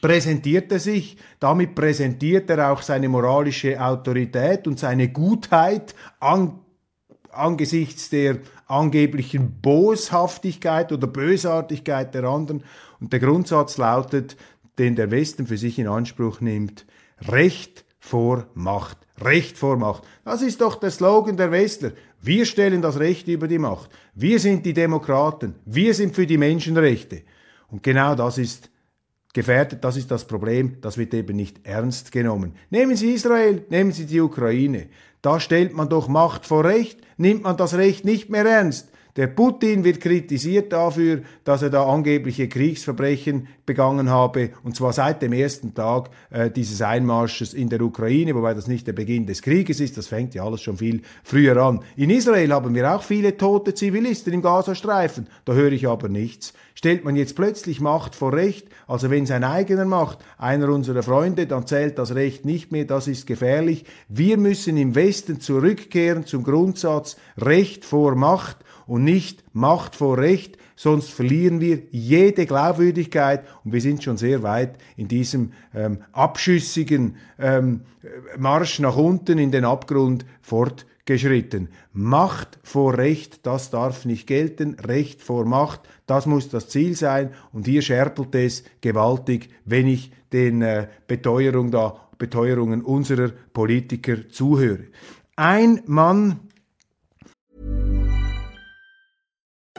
präsentiert 0.00 0.70
er 0.72 0.78
sich, 0.78 1.16
damit 1.40 1.74
präsentiert 1.74 2.48
er 2.48 2.72
auch 2.72 2.82
seine 2.82 3.08
moralische 3.08 3.80
Autorität 3.80 4.66
und 4.66 4.78
seine 4.78 5.08
Gutheit 5.08 5.94
an, 6.20 6.60
angesichts 7.32 8.10
der 8.10 8.38
angeblichen 8.66 9.60
Boshaftigkeit 9.60 10.92
oder 10.92 11.06
Bösartigkeit 11.06 12.14
der 12.14 12.24
anderen. 12.24 12.64
Und 13.00 13.12
der 13.12 13.20
Grundsatz 13.20 13.78
lautet, 13.78 14.36
den 14.78 14.96
der 14.96 15.10
Westen 15.10 15.46
für 15.46 15.58
sich 15.58 15.78
in 15.78 15.88
Anspruch 15.88 16.40
nimmt, 16.40 16.86
Recht 17.20 17.84
vor 17.98 18.46
Macht. 18.54 18.98
Recht 19.20 19.58
vor 19.58 19.76
Macht. 19.76 20.04
Das 20.24 20.42
ist 20.42 20.60
doch 20.60 20.76
der 20.76 20.90
Slogan 20.90 21.36
der 21.36 21.52
Westler. 21.52 21.92
Wir 22.20 22.46
stellen 22.46 22.82
das 22.82 22.98
Recht 22.98 23.28
über 23.28 23.46
die 23.46 23.58
Macht. 23.58 23.90
Wir 24.14 24.40
sind 24.40 24.64
die 24.66 24.72
Demokraten. 24.72 25.54
Wir 25.64 25.94
sind 25.94 26.14
für 26.14 26.26
die 26.26 26.38
Menschenrechte. 26.38 27.22
Und 27.68 27.82
genau 27.82 28.14
das 28.14 28.38
ist 28.38 28.70
gefährdet, 29.32 29.82
das 29.82 29.96
ist 29.96 30.10
das 30.10 30.26
Problem, 30.26 30.76
das 30.80 30.98
wird 30.98 31.14
eben 31.14 31.36
nicht 31.36 31.66
ernst 31.66 32.12
genommen. 32.12 32.54
Nehmen 32.70 32.96
Sie 32.96 33.12
Israel, 33.12 33.64
nehmen 33.70 33.92
Sie 33.92 34.06
die 34.06 34.20
Ukraine. 34.20 34.88
Da 35.22 35.40
stellt 35.40 35.72
man 35.72 35.88
doch 35.88 36.08
Macht 36.08 36.46
vor 36.46 36.64
Recht, 36.64 37.00
nimmt 37.16 37.44
man 37.44 37.56
das 37.56 37.74
Recht 37.74 38.04
nicht 38.04 38.28
mehr 38.28 38.44
ernst. 38.44 38.91
Der 39.16 39.26
Putin 39.26 39.84
wird 39.84 40.00
kritisiert 40.00 40.72
dafür, 40.72 41.20
dass 41.44 41.60
er 41.60 41.68
da 41.68 41.84
angebliche 41.84 42.48
Kriegsverbrechen 42.48 43.46
begangen 43.66 44.08
habe, 44.08 44.52
und 44.64 44.74
zwar 44.74 44.94
seit 44.94 45.20
dem 45.20 45.34
ersten 45.34 45.74
Tag 45.74 46.08
äh, 46.30 46.50
dieses 46.50 46.80
Einmarsches 46.80 47.52
in 47.52 47.68
der 47.68 47.82
Ukraine, 47.82 48.34
wobei 48.34 48.54
das 48.54 48.68
nicht 48.68 48.86
der 48.86 48.94
Beginn 48.94 49.26
des 49.26 49.42
Krieges 49.42 49.80
ist, 49.80 49.98
das 49.98 50.06
fängt 50.06 50.34
ja 50.34 50.44
alles 50.44 50.62
schon 50.62 50.78
viel 50.78 51.02
früher 51.24 51.58
an. 51.58 51.80
In 51.94 52.08
Israel 52.08 52.52
haben 52.54 52.74
wir 52.74 52.90
auch 52.90 53.02
viele 53.02 53.36
tote 53.36 53.74
Zivilisten 53.74 54.32
im 54.32 54.40
Gazastreifen, 54.40 55.26
da 55.44 55.52
höre 55.52 55.72
ich 55.72 55.86
aber 55.86 56.08
nichts. 56.08 56.54
Stellt 56.74 57.04
man 57.04 57.14
jetzt 57.14 57.36
plötzlich 57.36 57.82
Macht 57.82 58.14
vor 58.14 58.32
Recht, 58.32 58.66
also 58.86 59.10
wenn 59.10 59.26
sein 59.26 59.44
eigener 59.44 59.84
macht, 59.84 60.20
einer 60.38 60.70
unserer 60.70 61.02
Freunde, 61.02 61.46
dann 61.46 61.66
zählt 61.66 61.98
das 61.98 62.14
Recht 62.14 62.46
nicht 62.46 62.72
mehr, 62.72 62.86
das 62.86 63.08
ist 63.08 63.26
gefährlich. 63.26 63.84
Wir 64.08 64.38
müssen 64.38 64.78
im 64.78 64.94
Westen 64.94 65.38
zurückkehren 65.38 66.24
zum 66.24 66.44
Grundsatz 66.44 67.16
Recht 67.36 67.84
vor 67.84 68.14
Macht 68.14 68.56
und 68.86 69.04
nicht 69.04 69.44
Macht 69.52 69.96
vor 69.96 70.18
Recht, 70.18 70.58
sonst 70.76 71.10
verlieren 71.10 71.60
wir 71.60 71.82
jede 71.90 72.46
Glaubwürdigkeit 72.46 73.44
und 73.64 73.72
wir 73.72 73.80
sind 73.80 74.02
schon 74.02 74.16
sehr 74.16 74.42
weit 74.42 74.78
in 74.96 75.08
diesem 75.08 75.52
ähm, 75.74 75.98
abschüssigen 76.12 77.16
ähm, 77.38 77.82
Marsch 78.38 78.80
nach 78.80 78.96
unten 78.96 79.38
in 79.38 79.52
den 79.52 79.64
Abgrund 79.64 80.24
fortgeschritten. 80.40 81.68
Macht 81.92 82.58
vor 82.62 82.98
Recht, 82.98 83.46
das 83.46 83.70
darf 83.70 84.04
nicht 84.04 84.26
gelten, 84.26 84.74
Recht 84.80 85.22
vor 85.22 85.44
Macht, 85.44 85.82
das 86.06 86.26
muss 86.26 86.48
das 86.48 86.68
Ziel 86.68 86.96
sein 86.96 87.30
und 87.52 87.66
hier 87.66 87.82
scherpelt 87.82 88.34
es 88.34 88.64
gewaltig, 88.80 89.50
wenn 89.64 89.86
ich 89.86 90.12
den 90.32 90.62
äh, 90.62 90.88
Beteuerung 91.06 91.70
da, 91.70 91.96
Beteuerungen 92.18 92.82
unserer 92.82 93.30
Politiker 93.52 94.28
zuhöre. 94.28 94.84
Ein 95.36 95.80
Mann, 95.86 96.40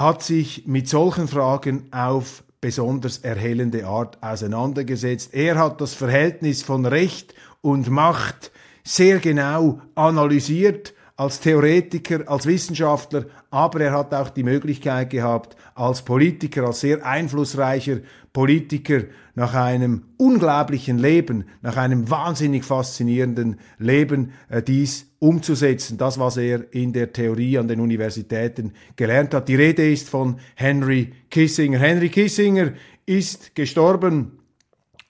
hat 0.00 0.22
sich 0.22 0.66
mit 0.66 0.88
solchen 0.88 1.28
Fragen 1.28 1.92
auf 1.92 2.42
besonders 2.62 3.18
erhellende 3.18 3.86
Art 3.86 4.16
auseinandergesetzt. 4.22 5.34
Er 5.34 5.58
hat 5.58 5.82
das 5.82 5.92
Verhältnis 5.92 6.62
von 6.62 6.86
Recht 6.86 7.34
und 7.60 7.90
Macht 7.90 8.50
sehr 8.82 9.18
genau 9.18 9.82
analysiert 9.94 10.94
als 11.20 11.38
Theoretiker, 11.38 12.26
als 12.30 12.46
Wissenschaftler, 12.46 13.26
aber 13.50 13.82
er 13.82 13.92
hat 13.92 14.14
auch 14.14 14.30
die 14.30 14.42
Möglichkeit 14.42 15.10
gehabt, 15.10 15.54
als 15.74 16.00
Politiker, 16.00 16.64
als 16.64 16.80
sehr 16.80 17.04
einflussreicher 17.04 17.98
Politiker 18.32 19.02
nach 19.34 19.52
einem 19.52 20.04
unglaublichen 20.16 20.96
Leben, 20.98 21.44
nach 21.60 21.76
einem 21.76 22.08
wahnsinnig 22.08 22.64
faszinierenden 22.64 23.60
Leben 23.76 24.32
äh, 24.48 24.62
dies 24.62 25.10
umzusetzen. 25.18 25.98
Das, 25.98 26.18
was 26.18 26.38
er 26.38 26.72
in 26.72 26.94
der 26.94 27.12
Theorie 27.12 27.58
an 27.58 27.68
den 27.68 27.80
Universitäten 27.80 28.72
gelernt 28.96 29.34
hat. 29.34 29.46
Die 29.50 29.56
Rede 29.56 29.92
ist 29.92 30.08
von 30.08 30.40
Henry 30.54 31.12
Kissinger. 31.28 31.80
Henry 31.80 32.08
Kissinger 32.08 32.72
ist 33.04 33.54
gestorben 33.54 34.38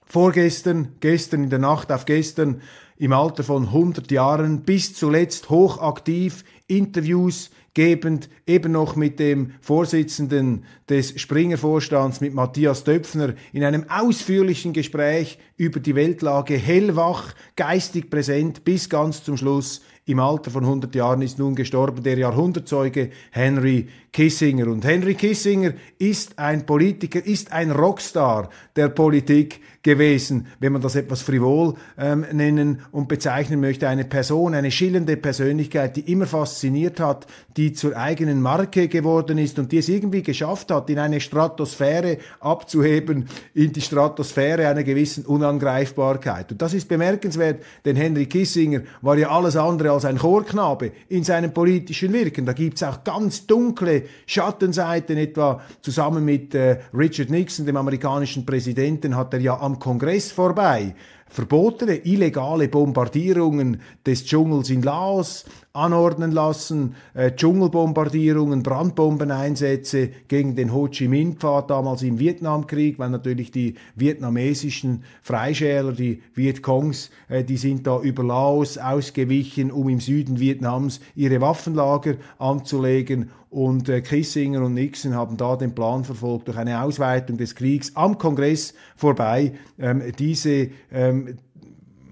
vorgestern, 0.06 0.96
gestern 0.98 1.44
in 1.44 1.50
der 1.50 1.60
Nacht 1.60 1.92
auf 1.92 2.04
gestern 2.04 2.62
im 3.00 3.14
Alter 3.14 3.42
von 3.44 3.64
100 3.64 4.10
Jahren, 4.10 4.60
bis 4.60 4.92
zuletzt 4.94 5.48
hochaktiv, 5.48 6.44
Interviews 6.66 7.50
gebend, 7.72 8.28
eben 8.46 8.72
noch 8.72 8.94
mit 8.94 9.18
dem 9.18 9.52
Vorsitzenden 9.62 10.64
des 10.86 11.18
Springer-Vorstands, 11.18 12.20
mit 12.20 12.34
Matthias 12.34 12.84
Döpfner, 12.84 13.32
in 13.54 13.64
einem 13.64 13.88
ausführlichen 13.88 14.74
Gespräch 14.74 15.38
über 15.56 15.80
die 15.80 15.94
Weltlage 15.94 16.58
hellwach, 16.58 17.34
geistig 17.56 18.10
präsent 18.10 18.64
bis 18.64 18.90
ganz 18.90 19.24
zum 19.24 19.38
Schluss 19.38 19.80
im 20.10 20.18
Alter 20.18 20.50
von 20.50 20.64
100 20.64 20.94
Jahren 20.94 21.22
ist 21.22 21.38
nun 21.38 21.54
gestorben 21.54 22.02
der 22.02 22.18
Jahrhundertzeuge 22.18 23.10
Henry 23.30 23.88
Kissinger. 24.12 24.66
Und 24.66 24.84
Henry 24.84 25.14
Kissinger 25.14 25.72
ist 25.98 26.38
ein 26.38 26.66
Politiker, 26.66 27.24
ist 27.24 27.52
ein 27.52 27.70
Rockstar 27.70 28.50
der 28.74 28.88
Politik 28.88 29.60
gewesen, 29.82 30.48
wenn 30.58 30.72
man 30.72 30.82
das 30.82 30.94
etwas 30.94 31.22
frivol 31.22 31.74
ähm, 31.96 32.26
nennen 32.32 32.82
und 32.92 33.08
bezeichnen 33.08 33.60
möchte. 33.60 33.88
Eine 33.88 34.04
Person, 34.04 34.54
eine 34.54 34.70
schillernde 34.70 35.16
Persönlichkeit, 35.16 35.96
die 35.96 36.12
immer 36.12 36.26
fasziniert 36.26 37.00
hat, 37.00 37.26
die 37.56 37.72
zur 37.72 37.96
eigenen 37.96 38.42
Marke 38.42 38.88
geworden 38.88 39.38
ist 39.38 39.58
und 39.58 39.72
die 39.72 39.78
es 39.78 39.88
irgendwie 39.88 40.22
geschafft 40.22 40.70
hat, 40.70 40.90
in 40.90 40.98
eine 40.98 41.20
Stratosphäre 41.20 42.18
abzuheben, 42.40 43.26
in 43.54 43.72
die 43.72 43.80
Stratosphäre 43.80 44.68
einer 44.68 44.82
gewissen 44.82 45.24
Unangreifbarkeit. 45.24 46.52
Und 46.52 46.60
das 46.60 46.74
ist 46.74 46.88
bemerkenswert, 46.88 47.62
denn 47.84 47.96
Henry 47.96 48.26
Kissinger 48.26 48.82
war 49.00 49.16
ja 49.16 49.30
alles 49.30 49.56
andere 49.56 49.92
als 49.92 49.99
ein 50.04 50.18
Chorknabe 50.18 50.92
in 51.08 51.24
seinem 51.24 51.52
politischen 51.52 52.12
Wirken. 52.12 52.46
Da 52.46 52.52
gibt's 52.52 52.82
auch 52.82 53.04
ganz 53.04 53.46
dunkle 53.46 54.04
Schattenseiten, 54.26 55.16
etwa 55.16 55.60
zusammen 55.82 56.24
mit 56.24 56.54
äh, 56.54 56.78
Richard 56.94 57.30
Nixon, 57.30 57.66
dem 57.66 57.76
amerikanischen 57.76 58.44
Präsidenten, 58.44 59.16
hat 59.16 59.32
er 59.34 59.40
ja 59.40 59.58
am 59.58 59.78
Kongress 59.78 60.32
vorbei 60.32 60.94
verbotene, 61.30 62.04
illegale 62.04 62.68
Bombardierungen 62.68 63.80
des 64.04 64.24
Dschungels 64.24 64.68
in 64.68 64.82
Laos 64.82 65.44
anordnen 65.72 66.32
lassen, 66.32 66.96
äh, 67.14 67.30
Dschungelbombardierungen, 67.30 68.64
Brandbombeneinsätze 68.64 70.10
gegen 70.26 70.56
den 70.56 70.74
Ho 70.74 70.88
Chi 70.88 71.06
Minh-Pfad 71.06 71.70
damals 71.70 72.02
im 72.02 72.18
Vietnamkrieg, 72.18 72.98
weil 72.98 73.10
natürlich 73.10 73.52
die 73.52 73.76
vietnamesischen 73.94 75.04
Freischäler, 75.22 75.92
die 75.92 76.22
Vietcongs, 76.34 77.10
äh, 77.28 77.44
die 77.44 77.56
sind 77.56 77.86
da 77.86 78.00
über 78.00 78.24
Laos 78.24 78.78
ausgewichen, 78.78 79.70
um 79.70 79.88
im 79.88 80.00
Süden 80.00 80.40
Vietnams 80.40 81.00
ihre 81.14 81.40
Waffenlager 81.40 82.16
anzulegen. 82.38 83.30
Und 83.50 83.88
äh, 83.88 84.00
Kissinger 84.00 84.62
und 84.62 84.74
Nixon 84.74 85.14
haben 85.14 85.36
da 85.36 85.56
den 85.56 85.74
Plan 85.74 86.04
verfolgt, 86.04 86.46
durch 86.46 86.56
eine 86.56 86.82
Ausweitung 86.82 87.36
des 87.36 87.56
Kriegs 87.56 87.96
am 87.96 88.16
Kongress 88.16 88.74
vorbei 88.94 89.54
ähm, 89.76 90.02
diese 90.16 90.68
ähm, 90.92 91.19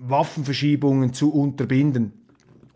Waffenverschiebungen 0.00 1.12
zu 1.12 1.33
unterbinden. 1.33 2.12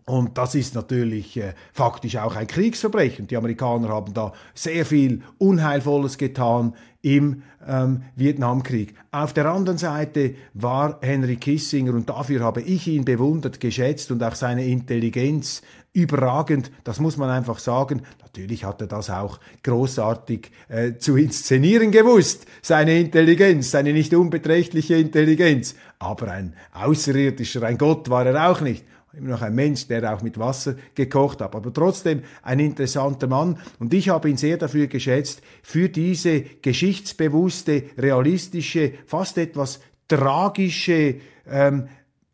Und 0.05 0.37
das 0.37 0.53
ist 0.53 0.75
natürlich 0.75 1.37
äh, 1.37 1.53
faktisch 1.71 2.17
auch 2.17 2.35
ein 2.35 2.47
Kriegsverbrechen. 2.47 3.27
Die 3.27 3.37
Amerikaner 3.37 3.87
haben 3.87 4.13
da 4.13 4.33
sehr 4.53 4.85
viel 4.85 5.21
Unheilvolles 5.37 6.17
getan 6.17 6.73
im 7.01 7.43
ähm, 7.65 8.03
Vietnamkrieg. 8.15 8.95
Auf 9.11 9.31
der 9.33 9.45
anderen 9.45 9.77
Seite 9.77 10.35
war 10.53 10.99
Henry 11.01 11.37
Kissinger, 11.37 11.93
und 11.93 12.09
dafür 12.09 12.41
habe 12.41 12.61
ich 12.61 12.87
ihn 12.87 13.05
bewundert, 13.05 13.61
geschätzt 13.61 14.11
und 14.11 14.21
auch 14.23 14.35
seine 14.35 14.65
Intelligenz 14.65 15.61
überragend, 15.93 16.71
das 16.83 16.99
muss 16.99 17.17
man 17.17 17.29
einfach 17.29 17.59
sagen. 17.59 18.01
Natürlich 18.21 18.65
hat 18.65 18.81
er 18.81 18.87
das 18.87 19.09
auch 19.09 19.39
großartig 19.63 20.51
äh, 20.67 20.93
zu 20.97 21.15
inszenieren 21.15 21.91
gewusst, 21.91 22.47
seine 22.61 22.99
Intelligenz, 22.99 23.71
seine 23.71 23.93
nicht 23.93 24.13
unbeträchtliche 24.13 24.95
Intelligenz. 24.95 25.75
Aber 25.99 26.31
ein 26.31 26.55
Außerirdischer, 26.73 27.63
ein 27.63 27.77
Gott 27.77 28.09
war 28.09 28.25
er 28.25 28.49
auch 28.49 28.61
nicht. 28.61 28.83
Immer 29.15 29.29
noch 29.29 29.43
ein 29.43 29.53
Mensch, 29.53 29.87
der 29.87 30.11
auch 30.11 30.23
mit 30.23 30.39
Wasser 30.39 30.75
gekocht 30.95 31.41
hat, 31.41 31.55
aber 31.55 31.71
trotzdem 31.71 32.23
ein 32.41 32.59
interessanter 32.59 33.27
Mann. 33.27 33.59
Und 33.77 33.93
ich 33.93 34.09
habe 34.09 34.27
ihn 34.27 34.37
sehr 34.37 34.57
dafür 34.57 34.87
geschätzt, 34.87 35.43
für 35.61 35.87
diese 35.87 36.41
geschichtsbewusste, 36.41 37.83
realistische, 37.95 38.93
fast 39.05 39.37
etwas 39.37 39.81
tragische 40.07 41.17
ähm, 41.47 41.87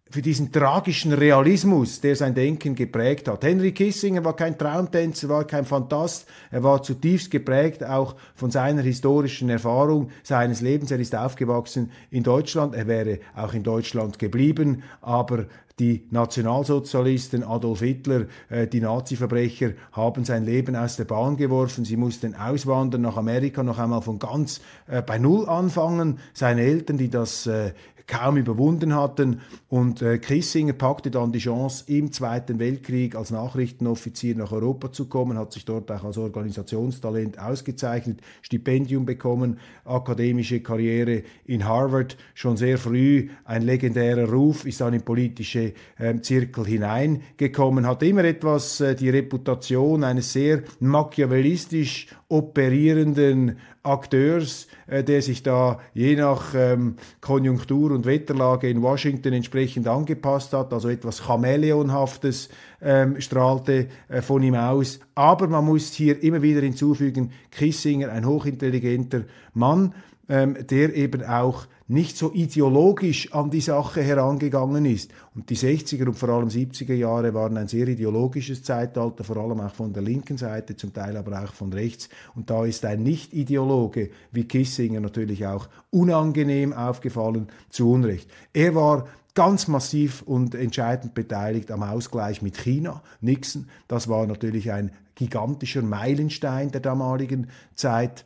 für 0.09 0.21
diesen 0.21 0.51
tragischen 0.51 1.13
Realismus, 1.13 2.01
der 2.01 2.15
sein 2.15 2.33
Denken 2.33 2.75
geprägt 2.75 3.27
hat. 3.27 3.43
Henry 3.43 3.71
Kissinger 3.71 4.25
war 4.25 4.35
kein 4.35 4.57
Traumtänzer, 4.57 5.29
war 5.29 5.45
kein 5.45 5.65
Fantast, 5.65 6.27
er 6.49 6.63
war 6.63 6.81
zutiefst 6.81 7.29
geprägt 7.29 7.83
auch 7.83 8.15
von 8.35 8.49
seiner 8.49 8.81
historischen 8.81 9.49
Erfahrung 9.49 10.09
seines 10.23 10.61
Lebens. 10.61 10.91
Er 10.91 10.99
ist 10.99 11.15
aufgewachsen 11.15 11.91
in 12.09 12.23
Deutschland, 12.23 12.75
er 12.75 12.87
wäre 12.87 13.19
auch 13.35 13.53
in 13.53 13.63
Deutschland 13.63 14.17
geblieben, 14.17 14.83
aber 15.01 15.45
die 15.79 16.05
Nationalsozialisten, 16.11 17.43
Adolf 17.43 17.79
Hitler, 17.79 18.25
äh, 18.49 18.67
die 18.67 18.81
Nazi-Verbrecher 18.81 19.71
haben 19.93 20.25
sein 20.25 20.43
Leben 20.43 20.75
aus 20.75 20.97
der 20.97 21.05
Bahn 21.05 21.37
geworfen. 21.37 21.85
Sie 21.85 21.95
mussten 21.95 22.35
auswandern 22.35 23.01
nach 23.01 23.15
Amerika, 23.15 23.63
noch 23.63 23.79
einmal 23.79 24.01
von 24.01 24.19
ganz 24.19 24.59
äh, 24.87 25.01
bei 25.01 25.17
Null 25.17 25.47
anfangen. 25.47 26.19
Seine 26.33 26.63
Eltern, 26.63 26.97
die 26.97 27.09
das 27.09 27.47
äh, 27.47 27.71
kaum 28.09 28.37
überwunden 28.37 28.95
hatten. 28.95 29.41
Und 29.69 30.01
äh, 30.01 30.17
Kissinger 30.17 30.73
packte 30.73 31.11
dann 31.11 31.31
die 31.31 31.39
Chance, 31.39 31.85
im 31.87 32.11
Zweiten 32.11 32.59
Weltkrieg 32.59 33.15
als 33.15 33.31
Nachrichtenoffizier 33.31 34.35
nach 34.35 34.51
Europa 34.51 34.91
zu 34.91 35.07
kommen, 35.07 35.37
hat 35.37 35.53
sich 35.53 35.63
dort 35.63 35.89
auch 35.91 36.03
als 36.03 36.17
Organisationstalent 36.17 37.39
ausgezeichnet, 37.39 38.19
Stipendium 38.41 39.05
bekommen, 39.05 39.59
akademische 39.85 40.59
Karriere 40.61 41.23
in 41.45 41.65
Harvard, 41.65 42.17
schon 42.33 42.57
sehr 42.57 42.77
früh 42.77 43.29
ein 43.45 43.61
legendärer 43.61 44.27
Ruf, 44.27 44.65
ist 44.65 44.81
dann 44.81 44.93
in 44.93 45.03
politische 45.03 45.73
äh, 45.97 46.19
Zirkel 46.21 46.65
hineingekommen, 46.65 47.85
hat 47.85 48.01
immer 48.01 48.23
etwas 48.23 48.81
äh, 48.81 48.95
die 48.95 49.09
Reputation 49.09 50.03
eines 50.03 50.33
sehr 50.33 50.63
machiavellistisch 50.79 52.07
operierenden 52.29 53.57
Akteurs, 53.81 54.67
äh, 54.87 55.03
der 55.03 55.21
sich 55.21 55.41
da 55.41 55.79
je 55.93 56.15
nach 56.15 56.53
ähm, 56.55 56.95
Konjunktur 57.21 57.91
und 57.91 58.05
Wetterlage 58.05 58.69
in 58.69 58.81
Washington 58.83 59.33
entsprechend 59.33 59.87
angepasst 59.87 60.53
hat, 60.53 60.71
also 60.71 60.89
etwas 60.89 61.25
Chamäleonhaftes 61.25 62.49
ähm, 62.81 63.19
strahlte 63.19 63.87
äh, 64.07 64.21
von 64.21 64.43
ihm 64.43 64.55
aus. 64.55 64.99
Aber 65.15 65.47
man 65.47 65.65
muss 65.65 65.91
hier 65.93 66.21
immer 66.23 66.41
wieder 66.43 66.61
hinzufügen, 66.61 67.31
Kissinger, 67.51 68.11
ein 68.11 68.25
hochintelligenter 68.25 69.23
Mann, 69.53 69.95
ähm, 70.29 70.55
der 70.69 70.95
eben 70.95 71.23
auch 71.23 71.65
nicht 71.89 72.17
so 72.17 72.31
ideologisch 72.31 73.33
an 73.33 73.49
die 73.49 73.61
Sache 73.61 74.03
herangegangen 74.03 74.85
ist. 74.85 75.11
Und 75.33 75.49
die 75.49 75.57
60er 75.57 76.05
und 76.05 76.13
vor 76.13 76.29
allem 76.29 76.47
70er 76.47 76.93
Jahre 76.93 77.33
waren 77.33 77.57
ein 77.57 77.67
sehr 77.67 77.87
ideologisches 77.87 78.61
Zeitalter, 78.61 79.23
vor 79.23 79.37
allem 79.37 79.59
auch 79.59 79.73
von 79.73 79.91
der 79.91 80.03
linken 80.03 80.37
Seite, 80.37 80.75
zum 80.75 80.93
Teil 80.93 81.17
aber 81.17 81.43
auch 81.43 81.51
von 81.51 81.73
rechts. 81.73 82.07
Und 82.35 82.51
da 82.51 82.63
ist 82.63 82.85
ein 82.85 83.01
Nicht-Ideologe 83.01 84.11
wie 84.31 84.43
Kissinger 84.43 84.99
natürlich 84.99 85.47
auch 85.47 85.67
unangenehm 85.89 86.73
aufgefallen, 86.73 87.47
zu 87.71 87.89
Unrecht. 87.89 88.29
Er 88.53 88.75
war 88.75 89.07
ganz 89.33 89.67
massiv 89.67 90.21
und 90.21 90.53
entscheidend 90.53 91.15
beteiligt 91.15 91.71
am 91.71 91.81
Ausgleich 91.81 92.43
mit 92.43 92.57
China. 92.57 93.01
Nixon, 93.19 93.67
das 93.87 94.07
war 94.07 94.27
natürlich 94.27 94.71
ein 94.71 94.91
gigantischer 95.15 95.81
Meilenstein 95.81 96.71
der 96.71 96.81
damaligen 96.81 97.47
Zeit. 97.73 98.25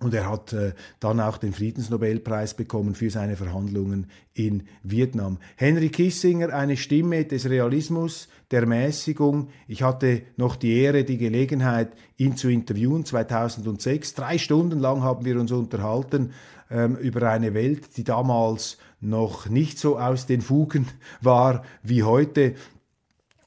Und 0.00 0.14
er 0.14 0.30
hat 0.30 0.54
äh, 0.54 0.72
dann 0.98 1.20
auch 1.20 1.36
den 1.36 1.52
Friedensnobelpreis 1.52 2.54
bekommen 2.54 2.94
für 2.94 3.10
seine 3.10 3.36
Verhandlungen 3.36 4.06
in 4.32 4.62
Vietnam. 4.82 5.38
Henry 5.56 5.90
Kissinger, 5.90 6.54
eine 6.54 6.78
Stimme 6.78 7.26
des 7.26 7.48
Realismus, 7.48 8.28
der 8.50 8.66
Mäßigung. 8.66 9.50
Ich 9.68 9.82
hatte 9.82 10.22
noch 10.38 10.56
die 10.56 10.74
Ehre, 10.80 11.04
die 11.04 11.18
Gelegenheit, 11.18 11.92
ihn 12.16 12.36
zu 12.36 12.48
interviewen 12.48 13.04
2006. 13.04 14.14
Drei 14.14 14.38
Stunden 14.38 14.78
lang 14.78 15.02
haben 15.02 15.26
wir 15.26 15.38
uns 15.38 15.52
unterhalten 15.52 16.32
ähm, 16.70 16.96
über 16.96 17.28
eine 17.30 17.52
Welt, 17.52 17.98
die 17.98 18.04
damals 18.04 18.78
noch 19.00 19.50
nicht 19.50 19.78
so 19.78 19.98
aus 19.98 20.24
den 20.24 20.40
Fugen 20.40 20.86
war 21.20 21.62
wie 21.82 22.04
heute. 22.04 22.54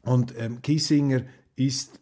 Und 0.04 0.36
ähm, 0.38 0.62
Kissinger 0.62 1.24
ist 1.56 2.00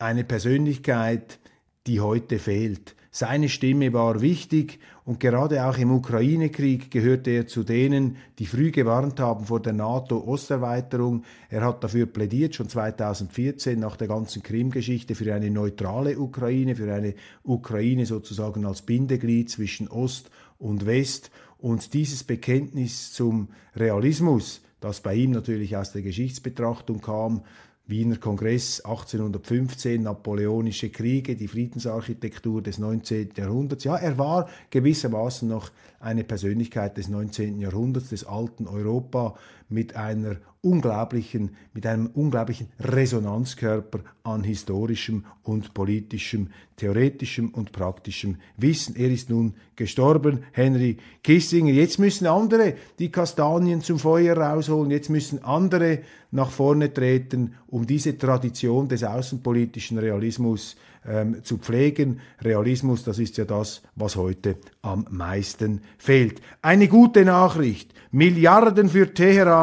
eine 0.00 0.24
Persönlichkeit, 0.24 1.38
die 1.86 2.00
heute 2.00 2.40
fehlt. 2.40 2.96
Seine 3.12 3.48
Stimme 3.48 3.92
war 3.92 4.20
wichtig 4.20 4.78
und 5.04 5.18
gerade 5.18 5.64
auch 5.66 5.76
im 5.78 5.90
Ukraine-Krieg 5.90 6.92
gehörte 6.92 7.30
er 7.30 7.48
zu 7.48 7.64
denen, 7.64 8.18
die 8.38 8.46
früh 8.46 8.70
gewarnt 8.70 9.18
haben 9.18 9.46
vor 9.46 9.58
der 9.60 9.72
NATO-Osterweiterung. 9.72 11.24
Er 11.48 11.64
hat 11.64 11.82
dafür 11.82 12.06
plädiert, 12.06 12.54
schon 12.54 12.68
2014 12.68 13.80
nach 13.80 13.96
der 13.96 14.06
ganzen 14.06 14.44
Krim-Geschichte, 14.44 15.16
für 15.16 15.34
eine 15.34 15.50
neutrale 15.50 16.20
Ukraine, 16.20 16.76
für 16.76 16.94
eine 16.94 17.14
Ukraine 17.42 18.06
sozusagen 18.06 18.64
als 18.64 18.82
Bindeglied 18.82 19.50
zwischen 19.50 19.88
Ost 19.88 20.30
und 20.60 20.86
West. 20.86 21.32
Und 21.58 21.94
dieses 21.94 22.22
Bekenntnis 22.22 23.12
zum 23.12 23.48
Realismus, 23.74 24.62
das 24.78 25.00
bei 25.00 25.16
ihm 25.16 25.32
natürlich 25.32 25.76
aus 25.76 25.90
der 25.90 26.02
Geschichtsbetrachtung 26.02 27.00
kam, 27.00 27.42
Wiener 27.90 28.16
Kongress 28.16 28.80
1815, 28.80 30.02
Napoleonische 30.02 30.90
Kriege, 30.90 31.34
die 31.34 31.48
Friedensarchitektur 31.48 32.62
des 32.62 32.78
19. 32.78 33.30
Jahrhunderts. 33.36 33.84
Ja, 33.84 33.96
er 33.96 34.16
war 34.16 34.48
gewissermaßen 34.70 35.48
noch 35.48 35.70
eine 35.98 36.24
Persönlichkeit 36.24 36.96
des 36.96 37.08
19. 37.08 37.58
Jahrhunderts, 37.58 38.10
des 38.10 38.24
alten 38.24 38.68
Europa 38.68 39.34
mit 39.70 39.96
einer 39.96 40.36
unglaublichen, 40.62 41.56
mit 41.72 41.86
einem 41.86 42.06
unglaublichen 42.08 42.68
Resonanzkörper 42.78 44.00
an 44.24 44.44
historischem 44.44 45.24
und 45.42 45.72
politischem, 45.72 46.48
theoretischem 46.76 47.48
und 47.48 47.72
praktischem 47.72 48.36
Wissen. 48.58 48.94
Er 48.96 49.10
ist 49.10 49.30
nun 49.30 49.54
gestorben, 49.76 50.40
Henry 50.52 50.98
Kissinger. 51.22 51.72
Jetzt 51.72 51.98
müssen 51.98 52.26
andere 52.26 52.74
die 52.98 53.10
Kastanien 53.10 53.80
zum 53.80 53.98
Feuer 53.98 54.36
rausholen, 54.36 54.90
jetzt 54.90 55.08
müssen 55.08 55.42
andere 55.42 56.00
nach 56.30 56.50
vorne 56.50 56.92
treten, 56.92 57.54
um 57.68 57.86
diese 57.86 58.18
Tradition 58.18 58.88
des 58.88 59.02
außenpolitischen 59.02 59.98
Realismus 59.98 60.76
ähm, 61.06 61.42
zu 61.42 61.58
pflegen. 61.58 62.20
Realismus, 62.42 63.04
das 63.04 63.18
ist 63.18 63.38
ja 63.38 63.44
das, 63.46 63.82
was 63.96 64.16
heute 64.16 64.56
am 64.82 65.06
meisten 65.10 65.80
fehlt. 65.96 66.40
Eine 66.60 66.88
gute 66.88 67.24
Nachricht. 67.24 67.94
Milliarden 68.12 68.88
für 68.88 69.14
Teheran. 69.14 69.59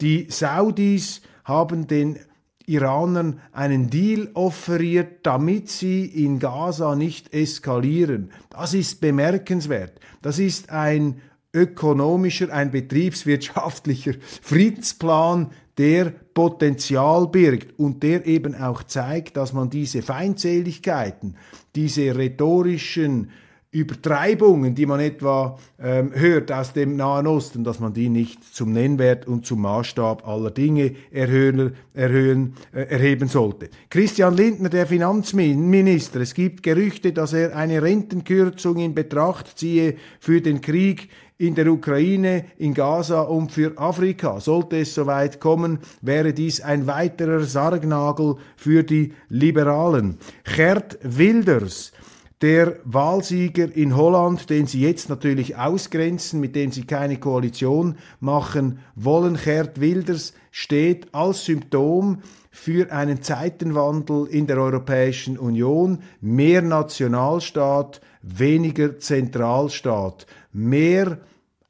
Die 0.00 0.26
Saudis 0.30 1.22
haben 1.44 1.86
den 1.86 2.18
Iranern 2.66 3.40
einen 3.52 3.90
Deal 3.90 4.30
offeriert, 4.34 5.26
damit 5.26 5.68
sie 5.68 6.04
in 6.04 6.38
Gaza 6.38 6.94
nicht 6.94 7.34
eskalieren. 7.34 8.30
Das 8.50 8.74
ist 8.74 9.00
bemerkenswert. 9.00 10.00
Das 10.22 10.38
ist 10.38 10.70
ein 10.70 11.20
ökonomischer, 11.52 12.52
ein 12.52 12.70
betriebswirtschaftlicher 12.70 14.14
Friedensplan, 14.42 15.50
der 15.78 16.12
Potenzial 16.34 17.28
birgt 17.28 17.78
und 17.78 18.02
der 18.02 18.26
eben 18.26 18.54
auch 18.54 18.82
zeigt, 18.82 19.36
dass 19.36 19.52
man 19.52 19.70
diese 19.70 20.02
Feindseligkeiten, 20.02 21.36
diese 21.74 22.14
rhetorischen 22.16 23.30
Übertreibungen, 23.72 24.74
die 24.74 24.84
man 24.84 25.00
etwa 25.00 25.58
ähm, 25.82 26.12
hört 26.14 26.52
aus 26.52 26.74
dem 26.74 26.96
Nahen 26.96 27.26
Osten, 27.26 27.64
dass 27.64 27.80
man 27.80 27.94
die 27.94 28.10
nicht 28.10 28.54
zum 28.54 28.70
Nennwert 28.72 29.26
und 29.26 29.46
zum 29.46 29.62
Maßstab 29.62 30.28
aller 30.28 30.50
Dinge 30.50 30.94
erhöhen, 31.10 31.72
erhöhen, 31.94 32.52
äh, 32.74 32.82
erheben 32.82 33.28
sollte. 33.28 33.70
Christian 33.88 34.36
Lindner, 34.36 34.68
der 34.68 34.86
Finanzminister, 34.86 36.20
es 36.20 36.34
gibt 36.34 36.62
Gerüchte, 36.62 37.14
dass 37.14 37.32
er 37.32 37.56
eine 37.56 37.80
Rentenkürzung 37.80 38.76
in 38.76 38.94
Betracht 38.94 39.58
ziehe 39.58 39.96
für 40.20 40.42
den 40.42 40.60
Krieg 40.60 41.08
in 41.38 41.54
der 41.54 41.72
Ukraine, 41.72 42.44
in 42.58 42.74
Gaza 42.74 43.22
und 43.22 43.52
für 43.52 43.78
Afrika. 43.78 44.38
Sollte 44.38 44.80
es 44.80 44.94
soweit 44.94 45.40
kommen, 45.40 45.78
wäre 46.02 46.34
dies 46.34 46.60
ein 46.60 46.86
weiterer 46.86 47.40
Sargnagel 47.40 48.36
für 48.54 48.82
die 48.82 49.14
Liberalen. 49.30 50.18
Gerd 50.44 50.98
Wilders, 51.02 51.92
der 52.42 52.80
Wahlsieger 52.84 53.74
in 53.74 53.96
Holland, 53.96 54.50
den 54.50 54.66
sie 54.66 54.80
jetzt 54.80 55.08
natürlich 55.08 55.56
ausgrenzen, 55.56 56.40
mit 56.40 56.56
dem 56.56 56.72
sie 56.72 56.84
keine 56.84 57.18
Koalition 57.18 57.96
machen 58.18 58.80
wollen, 58.96 59.36
Gerd 59.36 59.80
Wilders, 59.80 60.34
steht 60.50 61.14
als 61.14 61.44
Symptom 61.44 62.18
für 62.50 62.92
einen 62.92 63.22
Zeitenwandel 63.22 64.26
in 64.26 64.48
der 64.48 64.58
Europäischen 64.58 65.38
Union, 65.38 66.00
mehr 66.20 66.62
Nationalstaat, 66.62 68.00
weniger 68.22 68.98
Zentralstaat, 68.98 70.26
mehr 70.52 71.18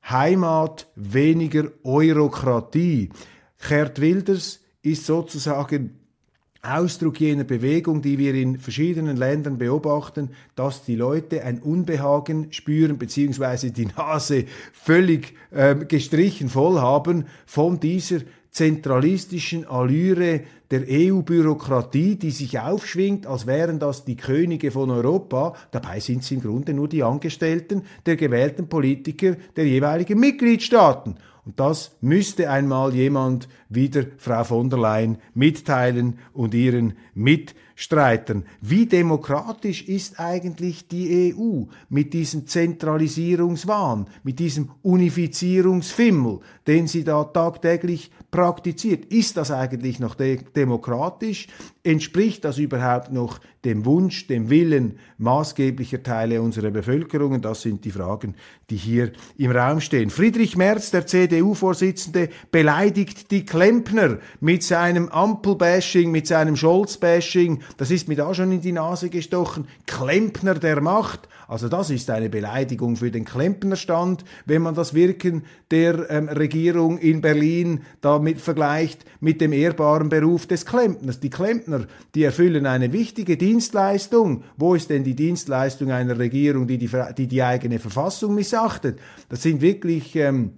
Heimat, 0.08 0.88
weniger 0.96 1.70
Eurokratie. 1.84 3.10
Gerd 3.68 4.00
Wilders 4.00 4.60
ist 4.80 5.04
sozusagen 5.04 6.01
Ausdruck 6.64 7.18
jener 7.18 7.42
Bewegung, 7.42 8.02
die 8.02 8.18
wir 8.18 8.34
in 8.34 8.60
verschiedenen 8.60 9.16
Ländern 9.16 9.58
beobachten, 9.58 10.30
dass 10.54 10.84
die 10.84 10.94
Leute 10.94 11.42
ein 11.42 11.58
Unbehagen 11.58 12.52
spüren, 12.52 12.98
beziehungsweise 12.98 13.72
die 13.72 13.86
Nase 13.86 14.44
völlig 14.72 15.34
ähm, 15.52 15.88
gestrichen 15.88 16.48
voll 16.48 16.80
haben 16.80 17.26
von 17.46 17.80
dieser 17.80 18.20
zentralistischen 18.52 19.66
Allüre 19.66 20.42
der 20.72 20.86
EU-Bürokratie, 20.88 22.16
die 22.16 22.30
sich 22.30 22.58
aufschwingt, 22.58 23.26
als 23.26 23.46
wären 23.46 23.78
das 23.78 24.06
die 24.06 24.16
Könige 24.16 24.70
von 24.70 24.90
Europa. 24.90 25.54
Dabei 25.70 26.00
sind 26.00 26.24
sie 26.24 26.36
im 26.36 26.40
Grunde 26.40 26.72
nur 26.72 26.88
die 26.88 27.02
Angestellten 27.02 27.82
der 28.06 28.16
gewählten 28.16 28.68
Politiker 28.68 29.36
der 29.54 29.66
jeweiligen 29.66 30.18
Mitgliedstaaten. 30.18 31.16
Und 31.44 31.60
das 31.60 31.96
müsste 32.00 32.48
einmal 32.48 32.94
jemand 32.94 33.48
wieder 33.68 34.06
Frau 34.16 34.44
von 34.44 34.70
der 34.70 34.78
Leyen 34.78 35.18
mitteilen 35.34 36.18
und 36.32 36.54
ihren 36.54 36.94
Mitstreitern. 37.82 38.44
Wie 38.60 38.86
demokratisch 38.86 39.82
ist 39.82 40.20
eigentlich 40.20 40.86
die 40.86 41.34
EU 41.34 41.64
mit 41.88 42.12
diesem 42.12 42.46
Zentralisierungswahn, 42.46 44.06
mit 44.22 44.38
diesem 44.38 44.70
Unifizierungsfimmel, 44.82 46.38
den 46.68 46.86
sie 46.86 47.02
da 47.02 47.24
tagtäglich 47.24 48.12
praktiziert? 48.30 49.06
Ist 49.06 49.36
das 49.36 49.50
eigentlich 49.50 49.98
noch 49.98 50.14
de 50.14 50.38
demokratisch? 50.54 51.48
Entspricht 51.84 52.44
das 52.44 52.58
überhaupt 52.58 53.12
noch 53.12 53.40
dem 53.64 53.84
Wunsch, 53.84 54.28
dem 54.28 54.50
Willen 54.50 55.00
maßgeblicher 55.18 56.04
Teile 56.04 56.40
unserer 56.40 56.70
Bevölkerung? 56.70 57.42
Das 57.42 57.62
sind 57.62 57.84
die 57.84 57.90
Fragen, 57.90 58.36
die 58.70 58.76
hier 58.76 59.10
im 59.36 59.50
Raum 59.50 59.80
stehen. 59.80 60.10
Friedrich 60.10 60.56
Merz, 60.56 60.92
der 60.92 61.08
CDU-Vorsitzende, 61.08 62.28
beleidigt 62.52 63.32
die 63.32 63.44
Klempner 63.44 64.18
mit 64.38 64.62
seinem 64.62 65.08
Ampelbashing, 65.08 66.12
mit 66.12 66.28
seinem 66.28 66.54
Scholz-Bashing. 66.54 67.62
Das 67.78 67.90
ist 67.90 68.06
mir 68.06 68.16
da 68.16 68.32
schon 68.32 68.52
in 68.52 68.60
die 68.60 68.70
Nase 68.70 69.10
gestochen. 69.10 69.66
Klempner 69.86 70.54
der 70.54 70.80
Macht. 70.80 71.28
Also 71.48 71.68
das 71.68 71.90
ist 71.90 72.08
eine 72.08 72.30
Beleidigung 72.30 72.96
für 72.96 73.10
den 73.10 73.24
Klempnerstand, 73.24 74.24
wenn 74.46 74.62
man 74.62 74.74
das 74.74 74.94
Wirken 74.94 75.44
der 75.70 76.08
ähm, 76.10 76.28
Regierung 76.28 76.96
in 76.98 77.20
Berlin 77.20 77.82
damit 78.00 78.40
vergleicht 78.40 79.04
mit 79.20 79.40
dem 79.40 79.52
ehrbaren 79.52 80.08
Beruf 80.08 80.46
des 80.46 80.64
Klempners. 80.64 81.20
Die 81.20 81.28
Klempner, 81.28 81.71
die 82.14 82.24
erfüllen 82.24 82.66
eine 82.66 82.92
wichtige 82.92 83.36
Dienstleistung. 83.36 84.44
Wo 84.56 84.74
ist 84.74 84.90
denn 84.90 85.04
die 85.04 85.14
Dienstleistung 85.14 85.90
einer 85.90 86.18
Regierung, 86.18 86.66
die 86.66 86.78
die, 86.78 86.90
die, 87.16 87.26
die 87.26 87.42
eigene 87.42 87.78
Verfassung 87.78 88.34
missachtet? 88.34 88.98
Das 89.28 89.42
sind 89.42 89.60
wirklich 89.60 90.16
ähm, 90.16 90.52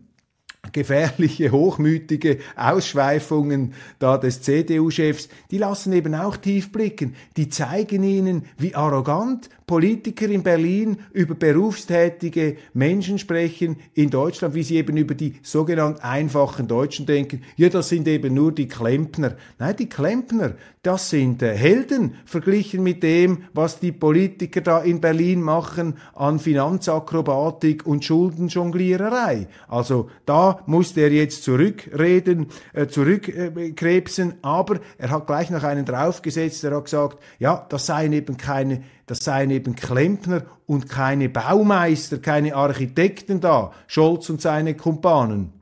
gefährliche, 0.72 1.50
hochmütige 1.52 2.38
Ausschweifungen 2.56 3.74
da 3.98 4.18
des 4.18 4.42
CDU-Chefs, 4.42 5.28
die 5.50 5.58
lassen 5.58 5.92
eben 5.92 6.14
auch 6.14 6.36
tief 6.36 6.72
blicken. 6.72 7.14
Die 7.36 7.48
zeigen 7.48 8.02
ihnen, 8.02 8.44
wie 8.56 8.74
arrogant 8.74 9.48
Politiker 9.66 10.28
in 10.28 10.42
Berlin 10.42 10.98
über 11.12 11.34
berufstätige 11.34 12.56
Menschen 12.74 13.18
sprechen 13.18 13.76
in 13.94 14.10
Deutschland, 14.10 14.54
wie 14.54 14.62
sie 14.62 14.76
eben 14.76 14.96
über 14.96 15.14
die 15.14 15.34
sogenannten 15.42 16.00
einfachen 16.00 16.68
Deutschen 16.68 17.06
denken. 17.06 17.42
Ja, 17.56 17.68
das 17.68 17.88
sind 17.88 18.06
eben 18.08 18.34
nur 18.34 18.52
die 18.52 18.68
Klempner. 18.68 19.36
Nein, 19.58 19.76
die 19.78 19.88
Klempner, 19.88 20.54
das 20.86 21.10
sind 21.10 21.42
äh, 21.42 21.56
Helden 21.56 22.14
verglichen 22.24 22.82
mit 22.82 23.02
dem, 23.02 23.44
was 23.52 23.80
die 23.80 23.92
Politiker 23.92 24.60
da 24.60 24.80
in 24.80 25.00
Berlin 25.00 25.42
machen 25.42 25.98
an 26.14 26.38
Finanzakrobatik 26.38 27.86
und 27.86 28.04
Schuldenjongliererei. 28.04 29.48
Also 29.66 30.10
da 30.26 30.60
musste 30.66 31.00
er 31.00 31.12
jetzt 31.12 31.42
zurückreden, 31.42 32.46
äh, 32.72 32.86
zurückkrebsen, 32.86 34.34
aber 34.42 34.80
er 34.98 35.10
hat 35.10 35.26
gleich 35.26 35.50
noch 35.50 35.64
einen 35.64 35.84
draufgesetzt, 35.84 36.62
er 36.64 36.76
hat 36.76 36.84
gesagt, 36.84 37.18
ja, 37.38 37.66
das 37.68 37.86
seien 37.86 38.12
eben 38.12 38.36
keine 38.36 38.82
das 39.06 39.18
seien 39.18 39.50
eben 39.50 39.76
Klempner 39.76 40.44
und 40.66 40.88
keine 40.88 41.28
Baumeister, 41.28 42.18
keine 42.18 42.54
Architekten 42.54 43.40
da, 43.40 43.72
Scholz 43.86 44.30
und 44.30 44.40
seine 44.40 44.74
Kumpanen. 44.74 45.52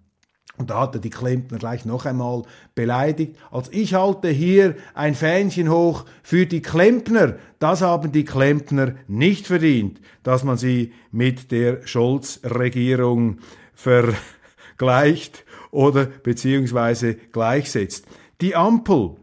Und 0.58 0.70
da 0.70 0.80
hat 0.80 0.94
er 0.94 1.00
die 1.00 1.10
Klempner 1.10 1.58
gleich 1.58 1.84
noch 1.84 2.04
einmal 2.04 2.42
beleidigt. 2.74 3.36
Als 3.50 3.70
ich 3.72 3.94
halte 3.94 4.28
hier 4.28 4.76
ein 4.94 5.14
Fähnchen 5.14 5.70
hoch 5.70 6.04
für 6.22 6.46
die 6.46 6.60
Klempner. 6.60 7.36
Das 7.58 7.80
haben 7.80 8.12
die 8.12 8.24
Klempner 8.24 8.94
nicht 9.08 9.46
verdient, 9.46 10.00
dass 10.22 10.44
man 10.44 10.58
sie 10.58 10.92
mit 11.10 11.50
der 11.50 11.86
Scholz-Regierung 11.86 13.38
vergleicht 13.74 15.44
oder 15.70 16.04
beziehungsweise 16.04 17.14
gleichsetzt. 17.14 18.06
Die 18.42 18.54
Ampel, 18.54 19.16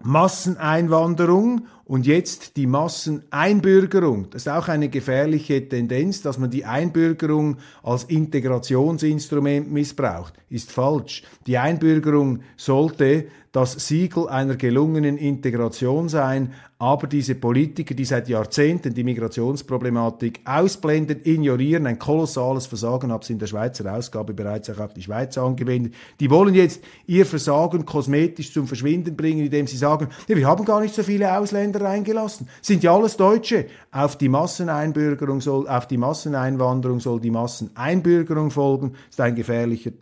Masseneinwanderung 0.00 1.66
und 1.92 2.06
jetzt 2.06 2.56
die 2.56 2.66
Masseneinbürgerung. 2.66 4.30
Das 4.30 4.46
ist 4.46 4.48
auch 4.48 4.68
eine 4.68 4.88
gefährliche 4.88 5.68
Tendenz, 5.68 6.22
dass 6.22 6.38
man 6.38 6.48
die 6.48 6.64
Einbürgerung 6.64 7.58
als 7.82 8.04
Integrationsinstrument 8.04 9.70
missbraucht. 9.70 10.32
Ist 10.48 10.72
falsch. 10.72 11.22
Die 11.46 11.58
Einbürgerung 11.58 12.40
sollte 12.56 13.26
das 13.52 13.72
Siegel 13.86 14.28
einer 14.28 14.56
gelungenen 14.56 15.18
Integration 15.18 16.08
sein, 16.08 16.54
aber 16.78 17.06
diese 17.06 17.34
Politiker, 17.34 17.94
die 17.94 18.06
seit 18.06 18.28
Jahrzehnten 18.28 18.94
die 18.94 19.04
Migrationsproblematik 19.04 20.40
ausblenden, 20.46 21.20
ignorieren, 21.22 21.86
ein 21.86 21.98
kolossales 21.98 22.66
Versagen, 22.66 23.12
habe 23.12 23.22
es 23.22 23.30
in 23.30 23.38
der 23.38 23.46
Schweizer 23.46 23.94
Ausgabe 23.94 24.32
bereits 24.32 24.70
auch 24.70 24.78
auf 24.78 24.94
die 24.94 25.02
Schweiz 25.02 25.36
angewendet, 25.36 25.94
die 26.18 26.30
wollen 26.30 26.54
jetzt 26.54 26.82
ihr 27.06 27.26
Versagen 27.26 27.84
kosmetisch 27.84 28.52
zum 28.52 28.66
Verschwinden 28.66 29.16
bringen, 29.16 29.44
indem 29.44 29.66
sie 29.66 29.76
sagen, 29.76 30.08
ja, 30.26 30.34
wir 30.34 30.46
haben 30.48 30.64
gar 30.64 30.80
nicht 30.80 30.94
so 30.94 31.02
viele 31.02 31.38
Ausländer 31.38 31.82
reingelassen, 31.82 32.48
sind 32.62 32.82
ja 32.82 32.94
alles 32.94 33.18
Deutsche. 33.18 33.66
Auf 33.92 34.16
die 34.16 34.30
Masseneinbürgerung 34.30 35.42
soll, 35.42 35.68
auf 35.68 35.86
die 35.86 35.98
Masseneinwanderung 35.98 37.00
soll 37.00 37.20
die 37.20 37.30
Masseneinbürgerung 37.30 38.50
folgen, 38.50 38.94
ist 39.10 39.20
ein 39.20 39.34
gefährlicher, 39.34 39.92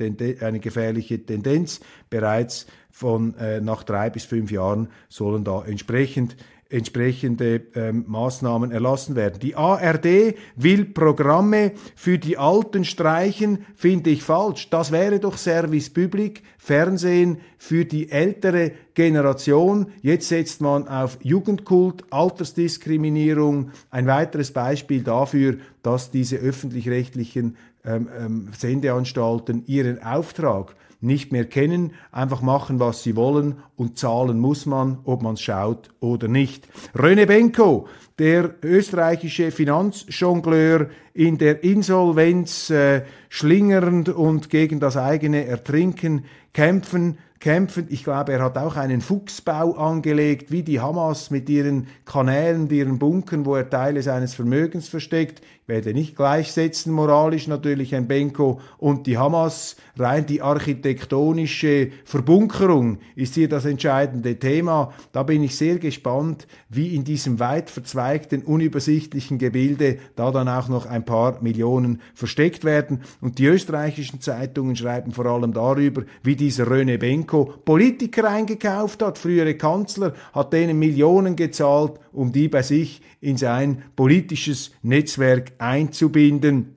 eine 0.40 0.60
gefährliche 0.60 1.26
Tendenz. 1.26 1.80
Bereits 2.08 2.66
von 2.90 3.36
äh, 3.36 3.60
nach 3.60 3.82
drei 3.82 4.10
bis 4.10 4.24
fünf 4.24 4.50
Jahren 4.50 4.88
sollen 5.08 5.44
da 5.44 5.64
entsprechend 5.64 6.36
entsprechende 6.70 7.62
ähm, 7.74 8.04
Maßnahmen 8.06 8.70
erlassen 8.70 9.16
werden. 9.16 9.40
Die 9.40 9.56
ARD 9.56 10.36
will 10.54 10.84
Programme 10.84 11.72
für 11.96 12.18
die 12.18 12.38
Alten 12.38 12.84
streichen, 12.84 13.66
finde 13.74 14.10
ich 14.10 14.22
falsch. 14.22 14.70
Das 14.70 14.92
wäre 14.92 15.18
doch 15.18 15.36
Service 15.36 15.90
Public, 15.90 16.42
Fernsehen 16.58 17.38
für 17.58 17.84
die 17.84 18.10
ältere 18.10 18.72
Generation. 18.94 19.88
Jetzt 20.00 20.28
setzt 20.28 20.60
man 20.60 20.86
auf 20.86 21.18
Jugendkult, 21.22 22.04
Altersdiskriminierung. 22.10 23.72
Ein 23.90 24.06
weiteres 24.06 24.52
Beispiel 24.52 25.02
dafür, 25.02 25.56
dass 25.82 26.12
diese 26.12 26.36
öffentlich-rechtlichen 26.36 27.56
ähm, 27.84 28.08
ähm, 28.16 28.48
Sendeanstalten 28.56 29.64
ihren 29.66 30.02
Auftrag 30.02 30.76
nicht 31.00 31.32
mehr 31.32 31.44
kennen, 31.44 31.92
einfach 32.12 32.42
machen, 32.42 32.78
was 32.78 33.02
sie 33.02 33.16
wollen 33.16 33.56
und 33.76 33.98
zahlen 33.98 34.38
muss 34.38 34.66
man, 34.66 34.98
ob 35.04 35.22
man 35.22 35.36
schaut 35.36 35.90
oder 36.00 36.28
nicht. 36.28 36.68
Röne 36.98 37.26
Benko, 37.26 37.88
der 38.18 38.54
österreichische 38.62 39.50
Finanzjongleur 39.50 40.88
in 41.14 41.38
der 41.38 41.64
Insolvenz 41.64 42.70
äh, 42.70 43.02
schlingernd 43.28 44.10
und 44.10 44.50
gegen 44.50 44.78
das 44.78 44.96
eigene 44.96 45.46
Ertrinken 45.46 46.24
kämpfen, 46.52 47.18
kämpfen. 47.40 47.86
Ich 47.88 48.04
glaube, 48.04 48.32
er 48.32 48.42
hat 48.42 48.58
auch 48.58 48.76
einen 48.76 49.00
Fuchsbau 49.00 49.72
angelegt, 49.72 50.50
wie 50.50 50.62
die 50.62 50.80
Hamas 50.80 51.30
mit 51.30 51.48
ihren 51.48 51.88
Kanälen, 52.04 52.68
ihren 52.68 52.98
Bunkern, 52.98 53.46
wo 53.46 53.56
er 53.56 53.70
Teile 53.70 54.02
seines 54.02 54.34
Vermögens 54.34 54.88
versteckt 54.88 55.40
werde 55.70 55.94
nicht 55.94 56.16
gleichsetzen, 56.16 56.92
moralisch 56.92 57.46
natürlich 57.46 57.94
ein 57.94 58.08
Benko 58.08 58.60
und 58.76 59.06
die 59.06 59.16
Hamas. 59.16 59.76
Rein 59.96 60.26
die 60.26 60.42
architektonische 60.42 61.90
Verbunkerung 62.04 62.98
ist 63.16 63.34
hier 63.34 63.48
das 63.48 63.64
entscheidende 63.64 64.38
Thema. 64.38 64.92
Da 65.12 65.22
bin 65.22 65.42
ich 65.42 65.56
sehr 65.56 65.78
gespannt, 65.78 66.46
wie 66.68 66.94
in 66.94 67.04
diesem 67.04 67.38
weit 67.38 67.70
verzweigten, 67.70 68.42
unübersichtlichen 68.42 69.38
Gebilde 69.38 69.98
da 70.16 70.30
dann 70.30 70.48
auch 70.48 70.68
noch 70.68 70.86
ein 70.86 71.04
paar 71.04 71.40
Millionen 71.40 72.02
versteckt 72.14 72.64
werden. 72.64 73.02
Und 73.20 73.38
die 73.38 73.46
österreichischen 73.46 74.20
Zeitungen 74.20 74.76
schreiben 74.76 75.12
vor 75.12 75.26
allem 75.26 75.52
darüber, 75.52 76.02
wie 76.22 76.36
dieser 76.36 76.68
Röne 76.68 76.98
Benko 76.98 77.54
Politiker 77.64 78.28
eingekauft 78.28 79.02
hat, 79.02 79.18
frühere 79.18 79.54
Kanzler, 79.54 80.14
hat 80.32 80.52
denen 80.52 80.78
Millionen 80.78 81.36
gezahlt, 81.36 82.00
um 82.12 82.32
die 82.32 82.48
bei 82.48 82.62
sich 82.62 83.00
in 83.20 83.36
sein 83.36 83.82
politisches 83.96 84.72
Netzwerk 84.82 85.52
einzubinden. 85.60 86.74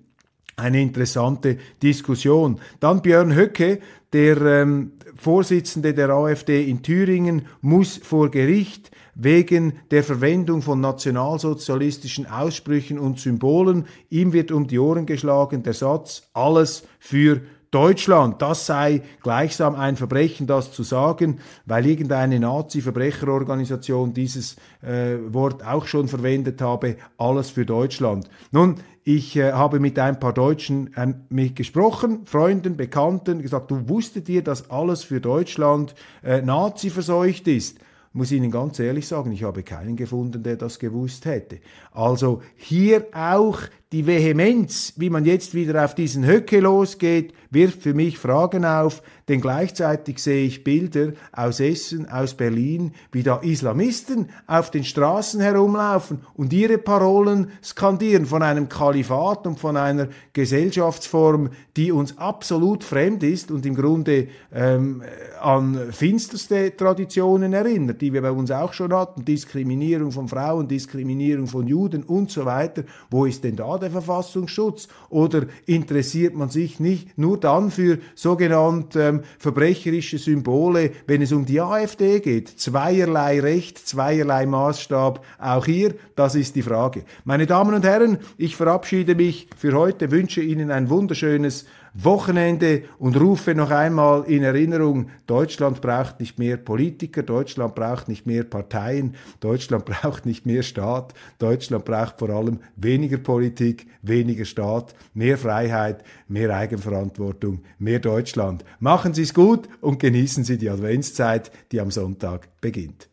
Eine 0.55 0.81
interessante 0.81 1.57
Diskussion. 1.81 2.59
Dann 2.79 3.01
Björn 3.01 3.35
Höcke, 3.35 3.79
der 4.13 4.39
ähm, 4.41 4.91
Vorsitzende 5.15 5.93
der 5.93 6.09
AfD 6.09 6.63
in 6.63 6.83
Thüringen, 6.83 7.47
muss 7.61 7.97
vor 7.97 8.29
Gericht 8.29 8.91
wegen 9.15 9.73
der 9.91 10.03
Verwendung 10.03 10.61
von 10.61 10.81
nationalsozialistischen 10.81 12.25
Aussprüchen 12.27 12.99
und 12.99 13.19
Symbolen. 13.19 13.85
Ihm 14.09 14.33
wird 14.33 14.51
um 14.51 14.67
die 14.67 14.79
Ohren 14.79 15.05
geschlagen 15.05 15.63
der 15.63 15.73
Satz, 15.73 16.29
alles 16.33 16.83
für 16.99 17.41
Deutschland, 17.73 18.41
das 18.41 18.67
sei 18.67 19.01
gleichsam 19.23 19.75
ein 19.75 19.95
Verbrechen, 19.95 20.45
das 20.45 20.71
zu 20.71 20.83
sagen, 20.83 21.39
weil 21.65 21.87
irgendeine 21.87 22.39
Nazi-Verbrecherorganisation 22.39 24.13
dieses 24.13 24.57
äh, 24.81 25.15
Wort 25.29 25.65
auch 25.65 25.87
schon 25.87 26.07
verwendet 26.07 26.61
habe, 26.61 26.97
alles 27.17 27.49
für 27.49 27.65
Deutschland. 27.65 28.29
Nun, 28.51 28.75
ich 29.03 29.35
äh, 29.35 29.53
habe 29.53 29.79
mit 29.79 29.97
ein 29.97 30.19
paar 30.19 30.33
Deutschen 30.33 30.93
äh, 30.95 31.13
mich 31.29 31.55
gesprochen, 31.55 32.25
Freunden, 32.25 32.77
Bekannten, 32.77 33.41
gesagt, 33.41 33.71
du 33.71 33.89
wusstet 33.89 34.29
ihr, 34.29 34.43
dass 34.43 34.69
alles 34.69 35.03
für 35.03 35.19
Deutschland 35.19 35.95
äh, 36.21 36.41
Nazi 36.41 36.91
verseucht 36.91 37.47
ist? 37.47 37.79
muss 38.13 38.31
Ihnen 38.31 38.51
ganz 38.51 38.79
ehrlich 38.79 39.07
sagen, 39.07 39.31
ich 39.31 39.43
habe 39.43 39.63
keinen 39.63 39.95
gefunden, 39.95 40.43
der 40.43 40.55
das 40.55 40.77
gewusst 40.77 41.25
hätte. 41.25 41.59
Also 41.91 42.43
hier 42.55 43.07
auch 43.11 43.59
die 43.93 44.07
Vehemenz, 44.07 44.93
wie 44.97 45.11
man 45.11 45.23
jetzt 45.23 45.53
wieder 45.53 45.85
auf 45.85 45.93
diesen 45.93 46.25
Höcke 46.25 46.59
losgeht, 46.59 47.31
wirft 47.51 47.83
für 47.83 47.93
mich 47.93 48.17
Fragen 48.17 48.65
auf, 48.65 49.03
denn 49.27 49.39
gleichzeitig 49.39 50.17
sehe 50.17 50.45
ich 50.47 50.63
Bilder 50.63 51.13
aus 51.31 51.59
Essen, 51.59 52.09
aus 52.09 52.33
Berlin, 52.33 52.93
wie 53.11 53.21
da 53.21 53.37
Islamisten 53.37 54.29
auf 54.47 54.71
den 54.71 54.83
Straßen 54.83 55.39
herumlaufen 55.39 56.21
und 56.33 56.51
ihre 56.51 56.79
Parolen 56.79 57.51
skandieren 57.63 58.25
von 58.25 58.41
einem 58.41 58.67
Kalifat 58.67 59.45
und 59.45 59.59
von 59.59 59.77
einer 59.77 60.07
Gesellschaftsform, 60.33 61.51
die 61.77 61.91
uns 61.91 62.17
absolut 62.17 62.83
fremd 62.83 63.21
ist 63.21 63.51
und 63.51 63.63
im 63.65 63.75
Grunde 63.75 64.27
ähm, 64.51 65.03
an 65.39 65.91
finsterste 65.91 66.75
Traditionen 66.75 67.53
erinnert, 67.53 68.01
die 68.01 68.11
wir 68.11 68.23
bei 68.23 68.31
uns 68.31 68.49
auch 68.49 68.73
schon 68.73 68.91
hatten, 68.91 69.23
Diskriminierung 69.23 70.11
von 70.11 70.27
Frauen, 70.27 70.67
Diskriminierung 70.67 71.45
von 71.45 71.67
Juden 71.67 72.03
und 72.03 72.31
so 72.31 72.45
weiter. 72.45 72.83
Wo 73.11 73.25
ist 73.25 73.43
denn 73.43 73.55
da 73.55 73.77
der 73.83 73.91
Verfassungsschutz? 73.91 74.87
Oder 75.09 75.45
interessiert 75.65 76.35
man 76.35 76.49
sich 76.49 76.79
nicht 76.79 77.17
nur 77.17 77.39
dann 77.39 77.71
für 77.71 77.99
sogenannte 78.15 79.01
ähm, 79.01 79.21
verbrecherische 79.37 80.17
Symbole, 80.17 80.91
wenn 81.05 81.21
es 81.21 81.31
um 81.31 81.45
die 81.45 81.61
AfD 81.61 82.19
geht? 82.19 82.49
Zweierlei 82.49 83.39
Recht, 83.39 83.77
zweierlei 83.77 84.45
Maßstab. 84.45 85.23
Auch 85.39 85.65
hier, 85.65 85.93
das 86.15 86.35
ist 86.35 86.55
die 86.55 86.63
Frage. 86.63 87.03
Meine 87.23 87.45
Damen 87.45 87.75
und 87.75 87.85
Herren, 87.85 88.17
ich 88.37 88.55
verabschiede 88.55 89.15
mich 89.15 89.47
für 89.57 89.73
heute, 89.73 90.11
wünsche 90.11 90.41
Ihnen 90.41 90.71
ein 90.71 90.89
wunderschönes 90.89 91.65
Wochenende 91.93 92.83
und 92.97 93.19
rufe 93.19 93.53
noch 93.53 93.69
einmal 93.69 94.23
in 94.23 94.41
Erinnerung, 94.43 95.09
Deutschland 95.27 95.79
braucht 95.81 96.19
nicht 96.19 96.39
mehr 96.39 96.57
Politiker, 96.57 97.21
Deutschland 97.21 97.75
braucht 97.75 98.07
nicht 98.07 98.25
mehr 98.25 98.43
Parteien, 98.43 99.15
Deutschland 99.39 99.85
braucht 100.01 100.25
nicht 100.25 100.45
mehr 100.45 100.63
Staat, 100.63 101.13
Deutschland 101.37 101.85
braucht 101.85 102.17
vor 102.17 102.29
allem 102.29 102.59
weniger 102.75 103.17
Politik, 103.17 103.87
weniger 104.01 104.45
Staat, 104.45 104.95
mehr 105.13 105.37
Freiheit, 105.37 106.03
mehr 106.27 106.55
Eigenverantwortung, 106.55 107.61
mehr 107.77 107.99
Deutschland. 107.99 108.65
Machen 108.79 109.13
Sie 109.13 109.23
es 109.23 109.33
gut 109.33 109.69
und 109.79 109.99
genießen 109.99 110.43
Sie 110.43 110.57
die 110.57 110.69
Adventszeit, 110.69 111.51
die 111.71 111.79
am 111.79 111.91
Sonntag 111.91 112.49
beginnt. 112.59 113.12